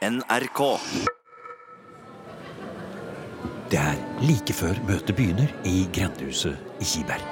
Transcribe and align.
NRK. 0.00 0.60
Det 3.68 3.76
er 3.76 3.98
like 4.24 4.54
før 4.56 4.78
møtet 4.88 5.12
begynner 5.12 5.50
i 5.68 5.82
grendehuset 5.92 6.56
i 6.80 6.86
Kiberg. 6.88 7.26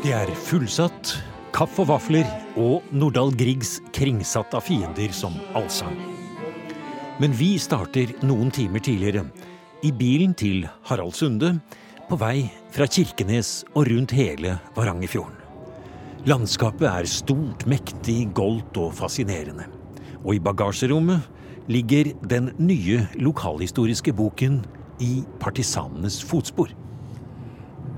Det 0.00 0.16
er 0.16 0.32
fullsatt, 0.48 1.12
kaffe 1.52 1.84
og 1.84 1.90
vafler 1.92 2.24
og 2.56 2.88
Nordahl 2.96 3.36
Griegs 3.36 3.76
kringsatt 3.92 4.56
av 4.56 4.64
fiender 4.64 5.12
som 5.12 5.36
allsang. 5.52 6.00
Men 7.20 7.36
vi 7.36 7.58
starter 7.60 8.16
noen 8.24 8.48
timer 8.48 8.80
tidligere, 8.80 9.28
i 9.82 9.90
bilen 9.96 10.34
til 10.36 10.66
Harald 10.88 11.14
Sunde, 11.16 11.54
på 12.10 12.18
vei 12.20 12.50
fra 12.74 12.88
Kirkenes 12.90 13.62
og 13.70 13.86
rundt 13.88 14.12
hele 14.16 14.56
Varangerfjorden. 14.76 15.36
Landskapet 16.28 16.84
er 16.90 17.08
stort, 17.08 17.64
mektig, 17.70 18.26
goldt 18.36 18.76
og 18.76 18.92
fascinerende. 18.98 19.64
Og 20.20 20.34
i 20.36 20.42
bagasjerommet 20.44 21.24
ligger 21.70 22.10
den 22.28 22.50
nye 22.60 23.06
lokalhistoriske 23.16 24.12
boken 24.12 24.60
I 25.00 25.22
partisanenes 25.40 26.18
fotspor. 26.28 26.74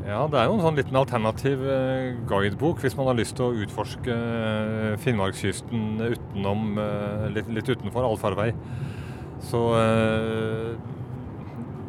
Ja, 0.06 0.26
det 0.30 0.38
er 0.38 0.46
jo 0.46 0.54
en 0.56 0.62
sånn 0.62 0.78
liten 0.78 0.98
alternativ 0.98 1.60
eh, 1.66 2.14
guidebok 2.30 2.80
hvis 2.82 2.94
man 2.98 3.08
har 3.10 3.18
lyst 3.18 3.36
til 3.38 3.48
å 3.48 3.64
utforske 3.64 4.14
eh, 4.14 4.94
Finnmarkskysten 5.02 6.02
utenom, 6.02 6.72
eh, 6.82 7.28
litt, 7.36 7.50
litt 7.54 7.70
utenfor 7.70 8.06
allfarvei. 8.06 8.50
Så 9.42 9.62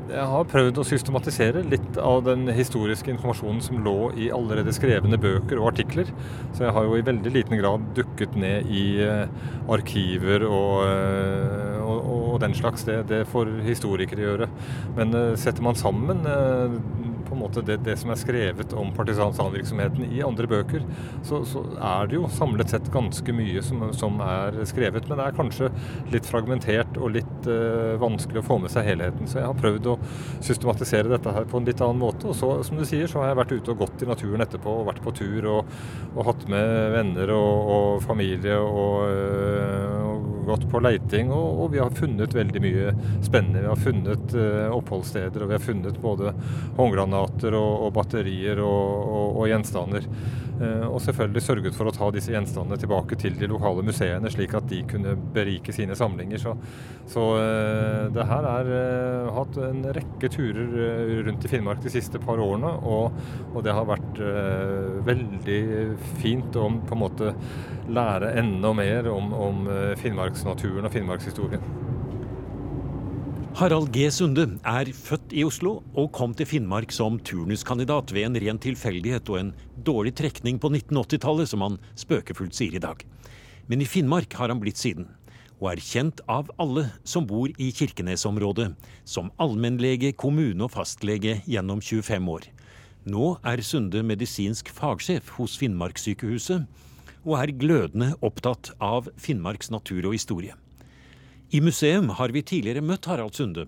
jeg 0.09 0.25
har 0.27 0.47
prøvd 0.51 0.79
å 0.81 0.85
systematisere 0.87 1.63
litt 1.65 1.97
av 2.01 2.23
den 2.25 2.47
historiske 2.53 3.11
informasjonen 3.13 3.61
som 3.63 3.79
lå 3.85 4.11
i 4.19 4.29
allerede 4.35 4.73
skrevne 4.75 5.19
bøker 5.21 5.61
og 5.61 5.71
artikler. 5.71 6.09
Så 6.53 6.65
jeg 6.65 6.75
har 6.75 6.87
jo 6.87 6.97
i 6.99 7.05
veldig 7.07 7.33
liten 7.33 7.59
grad 7.61 7.85
dukket 7.97 8.35
ned 8.39 8.67
i 8.67 8.85
arkiver 9.71 10.43
og, 10.49 10.83
og, 11.83 12.11
og 12.15 12.41
den 12.43 12.55
slags. 12.57 12.83
Det, 12.87 12.99
det 13.09 13.23
får 13.31 13.51
historikere 13.63 14.25
gjøre. 14.25 14.49
Men 14.99 15.15
setter 15.39 15.65
man 15.65 15.79
sammen 15.79 16.25
på 17.33 17.37
en 17.39 17.41
måte 17.41 17.63
det, 17.65 17.79
det 17.85 17.95
som 17.97 18.11
er 18.13 18.19
skrevet 18.21 18.73
om 18.77 18.91
partisanvirksomheten 18.93 20.05
i 20.13 20.21
andre 20.25 20.47
bøker, 20.49 20.85
så, 21.25 21.41
så, 21.49 21.63
er 21.73 22.09
det 22.09 22.19
jo 22.19 22.29
samlet 22.31 22.73
sett 22.73 22.91
ganske 22.93 23.35
mye 23.35 23.63
som, 23.65 23.81
som, 23.97 24.19
er 24.23 24.59
skrevet. 24.69 25.07
Men 25.09 25.19
det 25.19 25.25
er 25.25 25.37
kanskje 25.37 25.71
litt 26.13 26.29
fragmentert 26.29 26.99
og 26.99 27.15
litt 27.17 27.49
uh, 27.49 27.95
vanskelig 28.01 28.43
å 28.43 28.45
få 28.45 28.59
med 28.63 28.73
seg 28.73 28.87
helheten. 28.91 29.29
Så 29.29 29.41
jeg 29.41 29.49
har 29.49 29.59
prøvd 29.59 29.89
å 29.93 29.97
systematisere 30.43 31.11
dette 31.11 31.33
her 31.33 31.49
på 31.49 31.59
en 31.59 31.67
litt 31.67 31.81
annen 31.83 32.01
måte. 32.03 32.29
Og 32.29 32.37
så, 32.37 32.51
som 32.67 32.79
du 32.79 32.85
sier, 32.87 33.09
så 33.09 33.23
har 33.23 33.31
jeg 33.31 33.41
vært 33.41 33.55
ute 33.57 33.73
og 33.73 33.83
gått 33.85 34.05
i 34.05 34.09
naturen 34.09 34.45
etterpå 34.45 34.77
og 34.81 34.87
vært 34.91 35.03
på 35.03 35.15
tur 35.17 35.49
og, 35.57 35.75
og 36.13 36.27
hatt 36.29 36.47
med 36.51 36.93
venner 36.97 37.33
og, 37.35 37.73
og 37.77 38.05
familie 38.05 38.59
og, 38.61 38.73
og, 38.83 39.92
gått 40.47 40.65
på 40.71 40.81
leiting. 40.83 41.31
Og, 41.33 41.65
vi 41.73 41.81
har 41.81 41.93
funnet 41.97 42.35
veldig 42.35 42.61
mye 42.63 42.93
spennende. 43.25 43.63
Vi 43.63 43.71
har 43.71 43.83
funnet 43.83 44.35
uh, 44.37 44.75
oppholdssteder, 44.77 45.43
og 45.43 45.51
vi 45.51 45.57
har 45.57 45.63
funnet 45.63 45.99
både 46.03 46.33
håndgranater 46.77 47.57
og, 47.57 47.87
og 47.87 47.93
batterier 47.97 48.61
og, 48.63 49.03
og, 49.03 49.27
og 49.41 49.51
gjenstander. 49.51 50.09
Eh, 50.61 50.85
og 50.85 51.01
selvfølgelig 51.01 51.41
sørget 51.41 51.77
for 51.77 51.89
å 51.89 51.93
ta 51.95 52.09
disse 52.13 52.33
gjenstandene 52.33 52.77
tilbake 52.81 53.17
til 53.19 53.37
de 53.39 53.49
lokale 53.49 53.83
museene, 53.85 54.29
slik 54.31 54.53
at 54.57 54.67
de 54.69 54.83
kunne 54.89 55.15
berike 55.33 55.73
sine 55.73 55.97
samlinger. 55.97 56.41
Så, 56.41 56.53
så 57.09 57.23
eh, 57.39 58.03
det 58.13 58.27
her 58.29 58.47
er 58.51 58.71
eh, 58.77 59.31
hatt 59.33 59.57
en 59.69 59.81
rekke 59.97 60.29
turer 60.33 61.23
rundt 61.25 61.47
i 61.47 61.53
Finnmark 61.55 61.81
de 61.83 61.93
siste 61.93 62.21
par 62.21 62.41
årene, 62.43 62.69
og, 62.85 63.17
og 63.53 63.65
det 63.65 63.73
har 63.73 63.89
vært 63.89 64.21
veldig 65.07 65.61
fint 66.21 66.55
å 66.59 66.67
på 66.83 66.95
en 66.95 67.01
måte 67.01 67.33
lære 67.93 68.33
enda 68.39 68.71
mer 68.77 69.09
om, 69.11 69.33
om 69.35 69.65
finnmarksnaturen 69.99 70.87
og 70.87 70.93
finnmarkshistorien. 70.93 71.65
Harald 73.53 73.91
G. 73.93 74.07
Sunde 74.09 74.47
er 74.65 74.89
født 74.97 75.33
i 75.37 75.43
Oslo 75.45 75.75
og 75.93 76.07
kom 76.17 76.31
til 76.33 76.47
Finnmark 76.49 76.89
som 76.89 77.19
turnuskandidat 77.21 78.09
ved 78.15 78.25
en 78.25 78.37
ren 78.41 78.57
tilfeldighet 78.57 79.29
og 79.29 79.37
en 79.37 79.51
dårlig 79.85 80.15
trekning 80.17 80.57
på 80.57 80.71
1980-tallet, 80.73 81.51
som 81.51 81.61
han 81.61 81.77
spøkefullt 81.93 82.57
sier 82.57 82.73
i 82.73 82.81
dag. 82.81 83.03
Men 83.69 83.83
i 83.83 83.85
Finnmark 83.85 84.33
har 84.39 84.49
han 84.49 84.63
blitt 84.63 84.81
siden, 84.81 85.05
og 85.61 85.69
er 85.69 85.83
kjent 85.85 86.23
av 86.25 86.49
alle 86.57 86.87
som 87.05 87.29
bor 87.29 87.53
i 87.61 87.69
Kirkenes-området, 87.77 88.71
som 89.05 89.29
allmennlege, 89.37 90.15
kommune 90.17 90.65
og 90.65 90.73
fastlege 90.73 91.43
gjennom 91.45 91.77
25 91.77 92.33
år. 92.33 92.49
Nå 93.05 93.35
er 93.45 93.61
Sunde 93.61 94.01
medisinsk 94.01 94.73
fagsjef 94.73 95.29
hos 95.37 95.59
Finnmarkssykehuset, 95.61 96.65
og 97.21 97.37
er 97.37 97.53
glødende 97.53 98.15
opptatt 98.25 98.73
av 98.81 99.13
Finnmarks 99.13 99.69
natur 99.69 100.09
og 100.09 100.17
historie. 100.17 100.57
I 101.53 101.61
museum 101.61 102.09
har 102.09 102.31
vi 102.33 102.41
tidligere 102.41 102.81
møtt 102.81 103.05
Harald 103.05 103.35
Sunde 103.37 103.67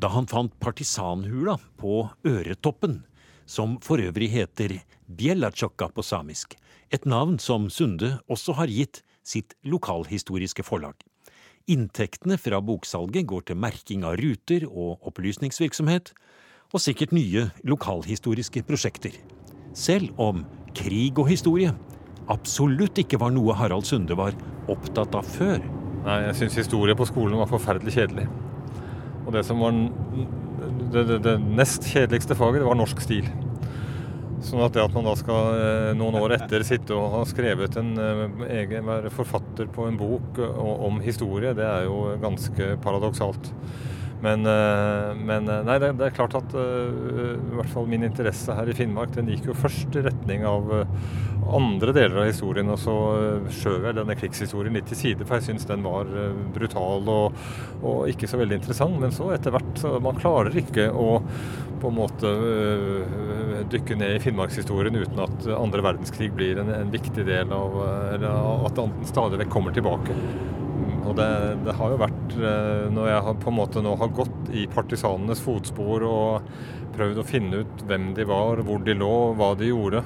da 0.00 0.08
han 0.12 0.26
fant 0.28 0.52
partisanhula 0.60 1.58
på 1.80 2.06
Øretoppen, 2.28 3.02
som 3.48 3.78
for 3.84 4.00
øvrig 4.00 4.28
heter 4.32 4.74
Bjellatsjokka 5.08 5.88
på 5.92 6.04
samisk, 6.04 6.56
et 6.92 7.04
navn 7.08 7.38
som 7.40 7.68
Sunde 7.72 8.14
også 8.32 8.56
har 8.56 8.72
gitt 8.72 9.02
sitt 9.24 9.54
lokalhistoriske 9.64 10.64
forlag. 10.64 10.96
Inntektene 11.68 12.36
fra 12.40 12.60
boksalget 12.64 13.28
går 13.28 13.48
til 13.48 13.60
merking 13.60 14.04
av 14.04 14.16
ruter 14.20 14.68
og 14.68 15.08
opplysningsvirksomhet, 15.08 16.12
og 16.72 16.80
sikkert 16.82 17.12
nye 17.16 17.48
lokalhistoriske 17.64 18.64
prosjekter. 18.68 19.16
Selv 19.76 20.12
om 20.20 20.44
krig 20.76 21.16
og 21.16 21.28
historie 21.32 21.72
absolutt 22.32 23.00
ikke 23.04 23.20
var 23.20 23.32
noe 23.36 23.56
Harald 23.56 23.88
Sunde 23.88 24.16
var 24.16 24.36
opptatt 24.72 25.16
av 25.16 25.28
før. 25.36 25.60
Nei, 26.06 26.20
jeg 26.28 26.36
syns 26.38 26.60
historie 26.60 26.94
på 26.94 27.06
skolen 27.08 27.40
var 27.40 27.50
forferdelig 27.50 27.96
kjedelig. 27.96 28.28
Og 29.26 29.32
det 29.34 29.42
som 29.48 29.58
var 29.58 29.74
det, 29.74 31.02
det, 31.08 31.16
det, 31.24 31.34
nest 31.58 31.88
kjedeligste 31.90 32.36
faget, 32.38 32.62
det 32.62 32.68
var 32.68 32.78
norsk 32.78 33.00
stil. 33.02 33.26
Sånn 34.46 34.62
at 34.62 34.76
det 34.76 34.84
at 34.84 34.94
man 34.94 35.08
da 35.08 35.16
skal 35.18 35.56
eh, 35.56 35.90
noen 35.98 36.18
år 36.20 36.36
etter 36.36 36.62
sitte 36.66 36.94
og 36.94 37.08
ha 37.10 37.24
skrevet 37.26 37.74
en 37.80 37.96
eh, 37.98 38.22
egen, 38.60 38.86
være 38.86 39.10
forfatter 39.10 39.66
på 39.72 39.88
en 39.88 39.98
bok 39.98 40.38
om 40.38 41.00
historie, 41.02 41.56
det 41.58 41.66
er 41.66 41.88
jo 41.88 42.14
ganske 42.22 42.76
paradoksalt. 42.84 43.50
Men, 44.24 44.46
eh, 44.48 45.10
men 45.28 45.44
nei, 45.44 45.78
det, 45.82 45.92
det, 45.98 46.08
er 46.08 46.16
klart 46.16 46.36
at 46.38 46.54
i 46.56 47.56
hvert 47.58 47.72
fall 47.72 47.88
min 47.90 48.06
interesse 48.06 48.54
her 48.56 48.70
i 48.70 48.76
Finnmark 48.76 49.12
den 49.16 49.28
gikk 49.32 49.50
jo 49.50 49.56
først 49.58 49.98
i 49.98 50.04
retning 50.06 50.46
av 50.48 50.72
andre 51.54 51.92
deler 51.92 52.22
av 52.22 52.26
historien, 52.28 52.68
og 52.72 52.78
så 52.80 52.94
eh, 53.16 53.50
skjøv 53.54 53.86
jeg 53.86 53.98
denne 53.98 54.16
krigshistorien 54.18 54.76
litt 54.76 54.88
til 54.90 54.98
side, 54.98 55.26
for 55.26 55.38
jeg 55.38 55.48
syns 55.50 55.68
den 55.68 55.84
var 55.86 56.10
eh, 56.10 56.34
brutal 56.54 57.06
og, 57.12 57.38
og, 57.82 58.02
ikke 58.10 58.28
så 58.30 58.40
veldig 58.40 58.58
interessant. 58.60 58.98
Men 59.02 59.14
så 59.14 59.30
etter 59.34 59.54
hvert 59.54 59.72
så 59.80 59.96
Man 60.02 60.18
klarer 60.18 60.54
ikke 60.56 60.88
å 60.92 61.20
på 61.80 61.90
en 61.90 61.96
måte 61.96 62.30
dykke 63.70 63.98
ned 64.00 64.16
i 64.16 64.20
finnmarkshistorien 64.22 64.96
uten 64.96 65.20
at 65.24 65.48
andre 65.56 65.84
verdenskrig 65.84 66.30
blir 66.36 66.60
en, 66.62 66.72
en 66.72 66.92
viktig 66.92 67.26
del 67.28 67.52
av 67.52 67.76
Eller 68.14 68.66
at 68.68 68.78
den 68.78 68.94
stadig 69.08 69.42
vekk 69.42 69.52
kommer 69.52 69.76
tilbake. 69.76 70.16
Og 71.06 71.14
det, 71.18 71.28
det, 71.66 71.74
har 71.78 71.92
jo 71.92 72.00
vært 72.00 72.34
Når 72.94 73.10
jeg 73.10 73.36
på 73.42 73.52
en 73.52 73.58
måte 73.60 73.82
nå 73.84 73.94
har 74.00 74.14
gått 74.16 74.50
i 74.50 74.66
partisanenes 74.70 75.42
fotspor 75.44 76.04
og 76.06 76.50
prøvd 76.96 77.20
å 77.20 77.26
finne 77.26 77.62
ut 77.62 77.84
hvem 77.86 78.12
de 78.16 78.24
var, 78.28 78.62
hvor 78.64 78.80
de 78.84 78.94
lå, 78.96 79.14
hva 79.36 79.50
de 79.58 79.68
gjorde, 79.68 80.00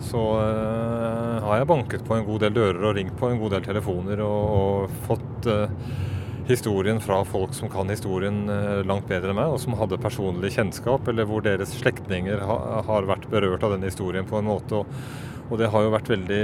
så 0.00 0.20
uh, 0.40 1.36
har 1.44 1.60
jeg 1.60 1.68
banket 1.68 2.06
på 2.06 2.16
en 2.16 2.24
god 2.24 2.46
del 2.46 2.54
dører 2.56 2.86
og 2.88 2.94
ringt 2.96 3.18
på 3.20 3.28
en 3.28 3.40
god 3.42 3.58
del 3.58 3.66
telefoner 3.66 4.22
og, 4.24 4.54
og 4.56 4.94
fått 5.04 5.50
uh, 5.52 5.90
historien 6.48 6.96
fra 7.04 7.20
folk 7.28 7.52
som 7.54 7.70
kan 7.70 7.92
historien 7.92 8.40
langt 8.88 9.06
bedre 9.10 9.30
enn 9.30 9.38
meg, 9.38 9.52
og 9.52 9.60
som 9.62 9.76
hadde 9.78 10.00
personlig 10.02 10.54
kjennskap, 10.56 11.06
eller 11.12 11.28
hvor 11.28 11.44
deres 11.44 11.76
slektninger 11.78 12.42
ha, 12.42 12.56
har 12.88 13.06
vært 13.06 13.28
berørt 13.30 13.62
av 13.66 13.76
den 13.76 13.86
historien 13.86 14.26
på 14.26 14.40
en 14.40 14.48
måte. 14.48 14.80
Og, 14.80 14.88
og, 15.50 15.56
det 15.58 15.70
har 15.72 15.82
jo 15.82 15.92
vært 15.92 16.10
veldig 16.12 16.42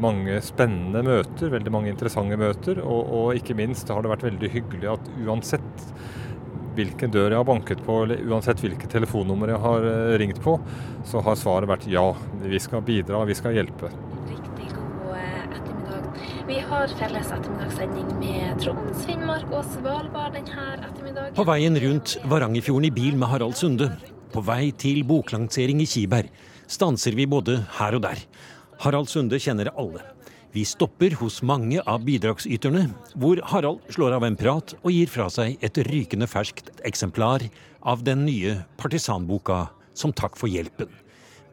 mange 0.00 0.38
spennende 0.44 1.02
møter, 1.04 1.50
veldig 1.52 1.72
mange 1.72 1.92
interessante 1.92 2.38
møter, 2.40 2.80
og, 2.80 3.10
og 3.18 3.40
ikke 3.40 3.56
minst 3.58 3.90
har 3.92 4.00
det 4.02 4.12
vært 4.14 4.24
veldig 4.30 4.52
hyggelig 4.54 4.94
at 4.94 5.10
uansett 5.26 5.84
hvilken 6.76 7.12
dør 7.12 7.32
jeg 7.32 7.40
har 7.40 7.48
banket 7.48 7.82
på, 7.86 8.00
eller 8.04 8.22
uansett 8.28 8.60
hvilket 8.64 8.90
telefonnummer 8.92 9.52
jeg 9.54 9.62
har 9.62 9.86
eh, 9.90 10.16
ringt 10.22 10.40
på, 10.44 10.56
så 11.08 11.22
har 11.24 11.38
svaret 11.40 11.70
vært 11.70 11.86
ja. 11.90 12.06
Vi 12.42 12.60
skal 12.62 12.84
bidra, 12.86 13.24
vi 13.28 13.36
skal 13.38 13.56
hjelpe. 13.56 13.90
Riktig 14.28 14.68
god 14.74 15.14
eh, 15.16 15.38
ettermiddag. 15.46 16.10
Vi 16.50 16.58
har 16.70 16.96
felles 17.00 17.32
ettermiddagssending 17.38 18.10
med 18.20 18.60
Troms, 18.64 19.06
Finnmark 19.08 19.52
og 19.52 19.64
Svalbard 19.72 20.36
denne 20.36 20.66
ettermiddagen. 20.76 21.32
På 21.38 21.46
veien 21.48 21.80
rundt 21.86 22.18
Varangerfjorden 22.28 22.90
i 22.90 22.92
bil 23.00 23.16
med 23.20 23.32
Harald 23.32 23.56
Sunde, 23.58 23.90
på 24.34 24.44
vei 24.44 24.68
til 24.76 25.00
boklansering 25.08 25.80
i 25.80 25.88
Kiberg, 25.88 26.30
stanser 26.66 27.16
vi 27.16 27.26
både 27.30 27.60
her 27.78 27.96
og 27.98 28.04
der. 28.06 28.20
Harald 28.82 29.08
Sunde 29.10 29.40
kjenner 29.40 29.72
alle. 29.78 30.02
Vi 30.56 30.64
stopper 30.64 31.12
hos 31.20 31.42
mange 31.44 31.82
av 31.84 32.04
bidragsyterne, 32.06 32.86
hvor 33.20 33.40
Harald 33.50 33.82
slår 33.92 34.16
av 34.16 34.24
en 34.24 34.38
prat 34.40 34.72
og 34.82 34.92
gir 34.92 35.10
fra 35.12 35.26
seg 35.32 35.60
et 35.64 35.80
rykende 35.88 36.28
ferskt 36.30 36.70
eksemplar 36.88 37.44
av 37.84 38.04
den 38.06 38.24
nye 38.24 38.62
partisanboka 38.80 39.66
som 39.96 40.14
takk 40.16 40.38
for 40.40 40.48
hjelpen. 40.48 40.88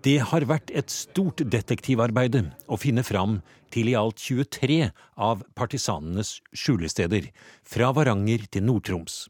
Det 0.04 0.18
har 0.32 0.44
vært 0.48 0.72
et 0.76 0.92
stort 0.92 1.44
detektivarbeide 1.48 2.46
å 2.68 2.80
finne 2.80 3.04
fram 3.08 3.38
til 3.72 3.92
i 3.92 3.96
alt 3.96 4.20
23 4.20 4.90
av 5.16 5.44
partisanenes 5.56 6.38
skjulesteder, 6.52 7.30
fra 7.64 7.92
Varanger 7.96 8.44
til 8.52 8.68
Nord-Troms. 8.68 9.26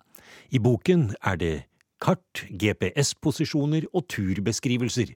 I 0.53 0.61
boken 0.61 1.11
er 1.21 1.37
det 1.39 1.53
kart, 2.03 2.43
GPS-posisjoner 2.59 3.87
og 3.95 4.07
turbeskrivelser, 4.11 5.13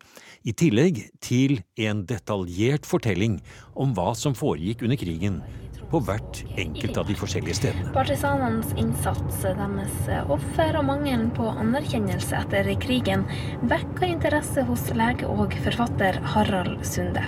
i 0.48 0.56
tillegg 0.56 1.04
til 1.24 1.60
en 1.84 2.06
detaljert 2.07 2.88
fortelling 2.88 3.42
om 3.75 3.95
hva 3.98 4.13
som 4.16 4.38
foregikk 4.38 4.86
under 4.88 5.00
krigen 5.00 5.42
på 5.88 6.01
hvert 6.04 6.42
enkelt 6.60 6.98
av 7.00 7.07
de 7.07 7.16
forskjellige 7.16 7.57
stedene. 7.62 7.92
Partisanenes 7.95 8.74
innsats, 8.80 9.39
deres 9.45 10.10
offer 10.34 10.75
og 10.80 10.88
mangelen 10.89 11.30
på 11.36 11.48
anerkjennelse 11.48 12.42
etter 12.42 12.72
krigen 12.84 13.24
vekka 13.72 14.10
interesse 14.10 14.66
hos 14.68 14.88
lege 14.98 15.30
og 15.31 15.56
forfatter 15.63 16.19
Harald 16.33 16.83
Sunde. 16.88 17.24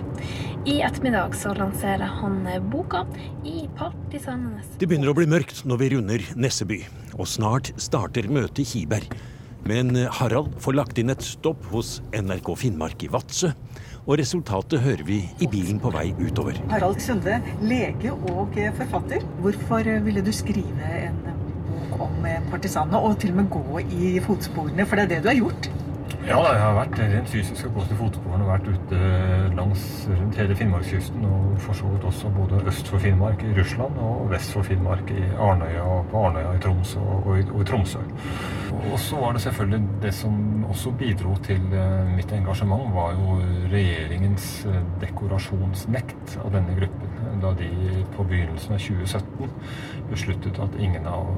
I 0.68 0.82
ettermiddag 0.84 1.38
så 1.40 1.54
lanserer 1.56 2.20
han 2.20 2.42
boka 2.70 3.06
i 3.48 3.64
Partisanenes 3.80 4.76
Det 4.80 4.90
begynner 4.90 5.14
å 5.14 5.18
bli 5.18 5.30
mørkt 5.32 5.64
når 5.64 5.80
vi 5.80 5.92
runder 5.96 6.30
Nesseby, 6.36 6.84
og 7.16 7.32
snart 7.32 7.72
starter 7.80 8.28
møtet 8.28 8.66
i 8.66 8.72
Kiberg. 8.74 9.20
Men 9.68 9.96
Harald 10.20 10.56
får 10.64 10.78
lagt 10.78 11.02
inn 11.02 11.12
et 11.12 11.24
stopp 11.26 11.66
hos 11.74 12.00
NRK 12.16 12.54
Finnmark 12.58 13.04
i 13.04 13.10
Vadsø. 13.12 13.52
Og 14.10 14.18
resultatet 14.18 14.82
hører 14.82 15.04
vi 15.06 15.20
i 15.44 15.50
bilen 15.52 15.82
på 15.82 15.92
vei 15.94 16.08
utover. 16.18 16.58
Harald 16.72 17.02
Sunde, 17.04 17.42
lege 17.62 18.14
og 18.32 18.56
forfatter. 18.80 19.26
Hvorfor 19.44 19.92
ville 20.06 20.24
du 20.26 20.32
skrive 20.34 20.94
en 21.04 21.20
bok 21.68 22.00
om 22.08 22.26
partisanene, 22.50 22.98
og 22.98 23.20
til 23.22 23.36
og 23.36 23.44
med 23.44 23.52
gå 23.54 23.84
i 24.00 24.16
fotsporene? 24.24 24.88
For 24.88 24.98
det 24.98 25.06
er 25.06 25.14
det 25.14 25.22
du 25.24 25.32
har 25.34 25.40
gjort? 25.44 25.70
Ja, 26.30 26.40
jeg 26.46 26.60
har 26.62 26.74
vært 26.76 26.98
rent 27.00 27.30
fysisk 27.32 27.70
og 27.70 27.78
gått 27.80 27.94
i 27.94 27.98
fotsporene 27.98 28.44
og 28.46 28.50
vært 28.52 28.68
ute 28.70 28.98
langs 29.58 29.84
rundt 30.10 30.40
hele 30.42 30.58
Finnmarkskysten. 30.58 31.24
Og 31.26 31.54
for 31.64 31.78
så 31.78 31.90
vidt 31.94 32.08
også 32.10 32.32
både 32.36 32.60
øst 32.70 32.90
for 32.92 33.02
Finnmark 33.02 33.44
i 33.46 33.54
Russland 33.58 33.98
og 34.04 34.28
vest 34.34 34.54
for 34.54 34.68
Finnmark 34.68 35.10
i 35.16 35.24
Arnøya 35.38 35.86
og 35.86 36.10
på 36.12 36.26
Arnøya 36.28 36.56
i 36.58 36.62
Troms 36.66 36.96
og, 37.00 37.14
og, 37.24 37.40
i, 37.40 37.46
og 37.50 37.64
i 37.64 37.70
Tromsø. 37.72 38.04
Og 38.90 38.98
så 39.00 39.20
var 39.22 39.36
det 39.36 39.42
selvfølgelig 39.42 40.02
det 40.02 40.14
som 40.18 40.66
også 40.70 40.92
bidro 40.98 41.36
til 41.46 41.62
mitt 42.16 42.32
engasjement, 42.34 42.90
var 42.94 43.14
jo 43.14 43.38
regjeringens 43.70 44.48
dekorasjonsnekt 45.02 46.40
av 46.44 46.52
denne 46.58 46.76
gruppen. 46.80 47.16
Da 47.44 47.54
de 47.56 47.70
på 48.16 48.26
begynnelsen 48.28 48.76
av 48.76 48.82
2017 48.82 49.54
besluttet 50.10 50.60
at 50.60 50.76
ingen 50.82 51.06
av 51.08 51.30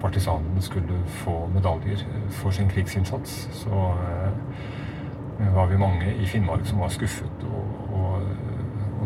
partisanene 0.00 0.62
skulle 0.62 0.98
få 1.06 1.46
medaljer 1.54 2.02
for 2.30 2.50
sin 2.50 2.68
krigsinnsats, 2.68 3.48
så 3.52 3.94
eh, 3.94 5.54
var 5.54 5.66
vi 5.66 5.78
mange 5.78 6.14
i 6.14 6.26
Finnmark 6.26 6.66
som 6.66 6.80
var 6.82 6.88
skuffet. 6.88 7.44
Og, 7.44 7.92
og, 7.92 8.22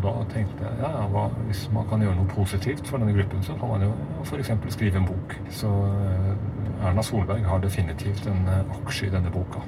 da 0.02 0.12
tenkte 0.32 0.64
jeg 0.66 0.80
ja, 0.82 1.04
hva, 1.12 1.28
hvis 1.46 1.68
man 1.70 1.84
kan 1.86 2.00
gjøre 2.02 2.16
noe 2.18 2.30
positivt 2.32 2.88
for 2.90 2.98
denne 2.98 3.14
gruppen, 3.14 3.42
så 3.46 3.54
kan 3.60 3.70
man 3.70 3.84
jo 3.86 3.92
f.eks. 4.24 4.50
skrive 4.74 4.98
en 4.98 5.06
bok. 5.06 5.36
Så 5.54 5.70
eh, 5.70 6.32
Erna 6.82 7.02
Solberg 7.02 7.46
har 7.46 7.62
definitivt 7.62 8.26
en 8.26 8.48
aksje 8.82 9.06
i 9.06 9.14
denne 9.14 9.30
boka. 9.30 9.62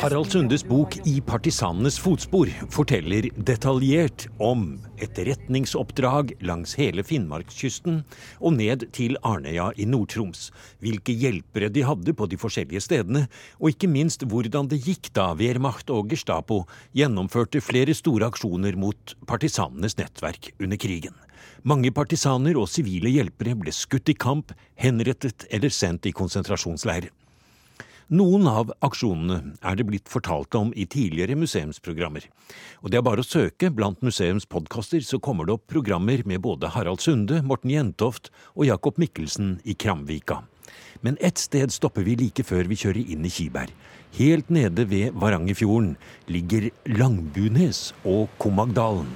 Harald 0.00 0.26
Sundes 0.26 0.64
bok 0.66 0.96
'I 1.06 1.20
partisanenes 1.20 1.98
fotspor' 2.02 2.50
forteller 2.70 3.28
detaljert 3.38 4.26
om 4.42 4.80
etterretningsoppdrag 4.98 6.32
langs 6.42 6.74
hele 6.74 7.04
Finnmarkskysten 7.06 8.02
og 8.40 8.56
ned 8.58 8.88
til 8.90 9.14
Arnøya 9.22 9.70
i 9.78 9.86
Nord-Troms, 9.86 10.50
hvilke 10.82 11.14
hjelpere 11.14 11.70
de 11.70 11.86
hadde 11.86 12.12
på 12.12 12.26
de 12.26 12.36
forskjellige 12.36 12.82
stedene, 12.82 13.28
og 13.60 13.70
ikke 13.70 13.86
minst 13.86 14.26
hvordan 14.26 14.66
det 14.66 14.82
gikk 14.82 15.12
da 15.14 15.30
Wehrmacht 15.38 15.94
og 15.94 16.10
Gestapo 16.10 16.64
gjennomførte 16.92 17.62
flere 17.62 17.94
store 17.94 18.26
aksjoner 18.34 18.74
mot 18.74 19.14
partisanenes 19.30 19.94
nettverk 19.94 20.50
under 20.58 20.76
krigen. 20.76 21.14
Mange 21.62 21.92
partisaner 21.94 22.56
og 22.58 22.66
sivile 22.66 23.10
hjelpere 23.12 23.54
ble 23.54 23.70
skutt 23.70 24.10
i 24.10 24.16
kamp, 24.18 24.50
henrettet 24.74 25.44
eller 25.46 25.70
sendt 25.70 26.08
i 26.10 26.12
konsentrasjonsleirer. 26.16 27.12
Noen 28.12 28.48
av 28.50 28.72
aksjonene 28.82 29.54
er 29.62 29.76
det 29.78 29.86
blitt 29.88 30.10
fortalt 30.10 30.52
om 30.58 30.72
i 30.74 30.88
tidligere 30.90 31.36
museumsprogrammer, 31.38 32.26
og 32.82 32.90
det 32.90 32.98
er 32.98 33.06
bare 33.06 33.22
å 33.22 33.28
søke 33.28 33.70
blant 33.72 34.02
museums 34.02 34.44
podkaster, 34.44 35.00
så 35.06 35.22
kommer 35.22 35.46
det 35.46 35.54
opp 35.54 35.68
programmer 35.70 36.26
med 36.26 36.42
både 36.42 36.74
Harald 36.74 37.00
Sunde, 37.00 37.38
Morten 37.46 37.70
Jentoft 37.72 38.32
og 38.52 38.66
Jakob 38.66 38.98
Mikkelsen 39.00 39.60
i 39.62 39.78
Kramvika. 39.78 40.42
Men 41.00 41.16
ett 41.22 41.38
sted 41.38 41.72
stopper 41.72 42.02
vi 42.04 42.18
like 42.18 42.44
før 42.44 42.66
vi 42.68 42.82
kjører 42.82 43.14
inn 43.14 43.24
i 43.24 43.32
Kiberg. 43.32 43.70
Helt 44.18 44.50
nede 44.50 44.84
ved 44.90 45.14
Varangerfjorden 45.16 45.94
ligger 46.28 46.72
Langbunes 46.98 47.92
og 48.02 48.26
Komagdalen. 48.42 49.14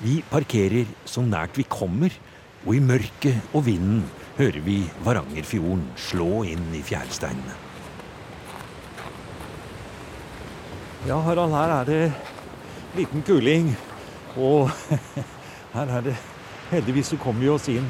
Vi 0.00 0.20
parkerer 0.30 0.88
så 1.04 1.20
nært 1.20 1.58
vi 1.60 1.66
kommer, 1.68 2.14
og 2.64 2.74
i 2.76 2.80
mørket 2.80 3.52
og 3.56 3.66
vinden 3.66 4.04
hører 4.38 4.60
vi 4.64 4.78
Varangerfjorden 5.04 5.82
slå 6.00 6.42
inn 6.48 6.70
i 6.76 6.80
fjæresteinene. 6.84 7.56
Ja, 11.08 11.18
Harald, 11.24 11.52
her 11.56 11.74
er 11.74 11.88
det 11.88 12.00
liten 12.96 13.24
kuling. 13.24 13.72
Og 14.36 14.70
her 15.76 15.96
er 15.98 16.04
det 16.10 16.16
Heldigvis 16.70 17.08
så 17.10 17.16
kommer 17.18 17.42
vi 17.42 17.48
oss 17.50 17.64
inn 17.72 17.86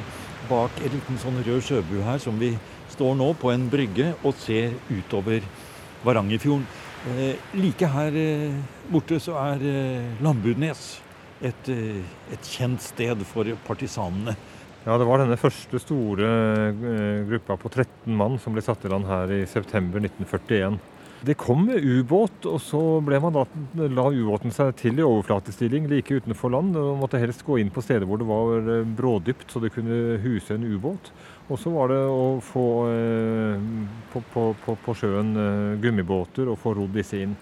bak 0.48 0.78
en 0.80 0.94
liten 0.94 1.18
sånn 1.20 1.42
rød 1.44 1.60
sjøbu 1.62 1.98
her, 2.06 2.16
som 2.22 2.38
vi 2.40 2.54
står 2.90 3.12
nå 3.18 3.26
på 3.38 3.50
en 3.52 3.66
brygge 3.70 4.14
og 4.24 4.32
ser 4.40 4.72
utover 4.88 5.44
Varangerfjorden. 6.06 6.64
Eh, 7.12 7.36
like 7.56 7.86
her 7.92 8.16
eh, 8.16 8.56
borte 8.90 9.20
så 9.20 9.36
er 9.40 9.62
eh, 9.68 10.08
Lambudnes 10.24 11.00
et, 11.40 11.68
eh, 11.72 12.00
et, 12.32 12.48
kjent 12.56 12.80
sted 12.84 13.24
for 13.28 13.48
partisanene. 13.66 14.36
Ja, 14.84 14.96
det 14.96 15.08
var 15.08 15.20
denne 15.20 15.36
første 15.40 15.80
store 15.80 16.28
eh, 16.70 17.26
gruppa 17.28 17.58
på 17.60 17.72
13 17.72 18.16
mann 18.16 18.38
som 18.40 18.56
ble 18.56 18.64
satt 18.64 18.84
i 18.84 18.92
land 18.92 19.08
her 19.08 19.32
i 19.32 19.44
september 19.48 20.00
1941. 20.00 20.80
Det 21.20 21.34
kom 21.36 21.66
med 21.66 21.84
ubåt, 21.84 22.46
og 22.48 22.62
så 22.64 22.80
da, 23.04 23.42
la 23.92 24.06
ubåten 24.08 24.54
seg 24.56 24.72
til 24.80 24.96
i 24.96 25.04
overflatestilling 25.04 25.84
like 25.90 26.16
utenfor 26.16 26.54
land. 26.54 26.78
og 26.80 26.96
måtte 26.96 27.20
helst 27.20 27.44
gå 27.44 27.58
inn 27.60 27.68
på 27.68 27.84
steder 27.84 28.08
hvor 28.08 28.20
det 28.20 28.28
var 28.28 28.72
eh, 28.76 28.88
brådypt, 28.88 29.50
så 29.52 29.60
det 29.60 29.74
kunne 29.74 30.16
huse 30.24 30.56
en 30.56 30.64
ubåt. 30.64 31.12
Og 31.50 31.58
så 31.60 31.72
var 31.74 31.90
det 31.90 31.98
å 32.06 32.38
få 32.40 32.66
på, 34.12 34.20
på, 34.32 34.42
på, 34.64 34.74
på 34.84 34.92
sjøen 34.94 35.32
gummibåter 35.82 36.46
og 36.46 36.60
få 36.62 36.76
rodd 36.78 36.94
disse 36.94 37.18
inn. 37.18 37.34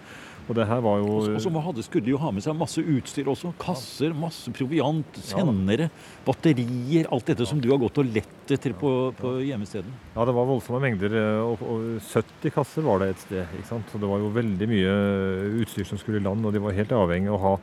Og 0.49 0.57
det 0.57 0.65
her 0.65 0.81
var 0.81 0.97
jo... 0.97 1.17
Og 1.29 1.41
så 1.43 1.51
hadde, 1.61 1.83
skulle 1.85 2.05
de 2.07 2.13
jo 2.15 2.19
ha 2.21 2.31
med 2.33 2.41
seg 2.41 2.57
masse 2.57 2.81
utstyr 2.81 3.27
også. 3.29 3.51
Kasser, 3.61 4.15
masse 4.17 4.49
proviant, 4.55 5.19
sendere, 5.21 5.89
batterier. 6.25 7.05
Alt 7.13 7.29
dette 7.29 7.45
som 7.45 7.61
du 7.61 7.69
har 7.69 7.77
gått 7.81 7.99
og 8.01 8.09
lett 8.09 8.53
etter 8.55 8.73
på, 8.73 8.91
på 9.13 9.35
hjemmestedet. 9.45 9.91
Ja, 10.15 10.25
det 10.25 10.33
var 10.33 10.47
voldsomme 10.49 10.81
mengder. 10.81 11.13
Og, 11.45 11.61
og 11.61 11.83
70 12.01 12.55
kasser 12.55 12.85
var 12.87 13.03
det 13.03 13.11
et 13.13 13.21
sted. 13.27 13.53
ikke 13.59 13.69
sant? 13.69 13.93
Så 13.93 14.01
det 14.01 14.09
var 14.09 14.23
jo 14.23 14.31
veldig 14.33 14.69
mye 14.71 14.95
utstyr 15.61 15.85
som 15.85 16.01
skulle 16.01 16.21
i 16.21 16.25
land, 16.25 16.45
og 16.45 16.55
de 16.55 16.63
var 16.63 16.77
helt 16.79 16.95
avhengig 16.97 17.29
av 17.29 17.37
å 17.37 17.43
ha 17.43 17.53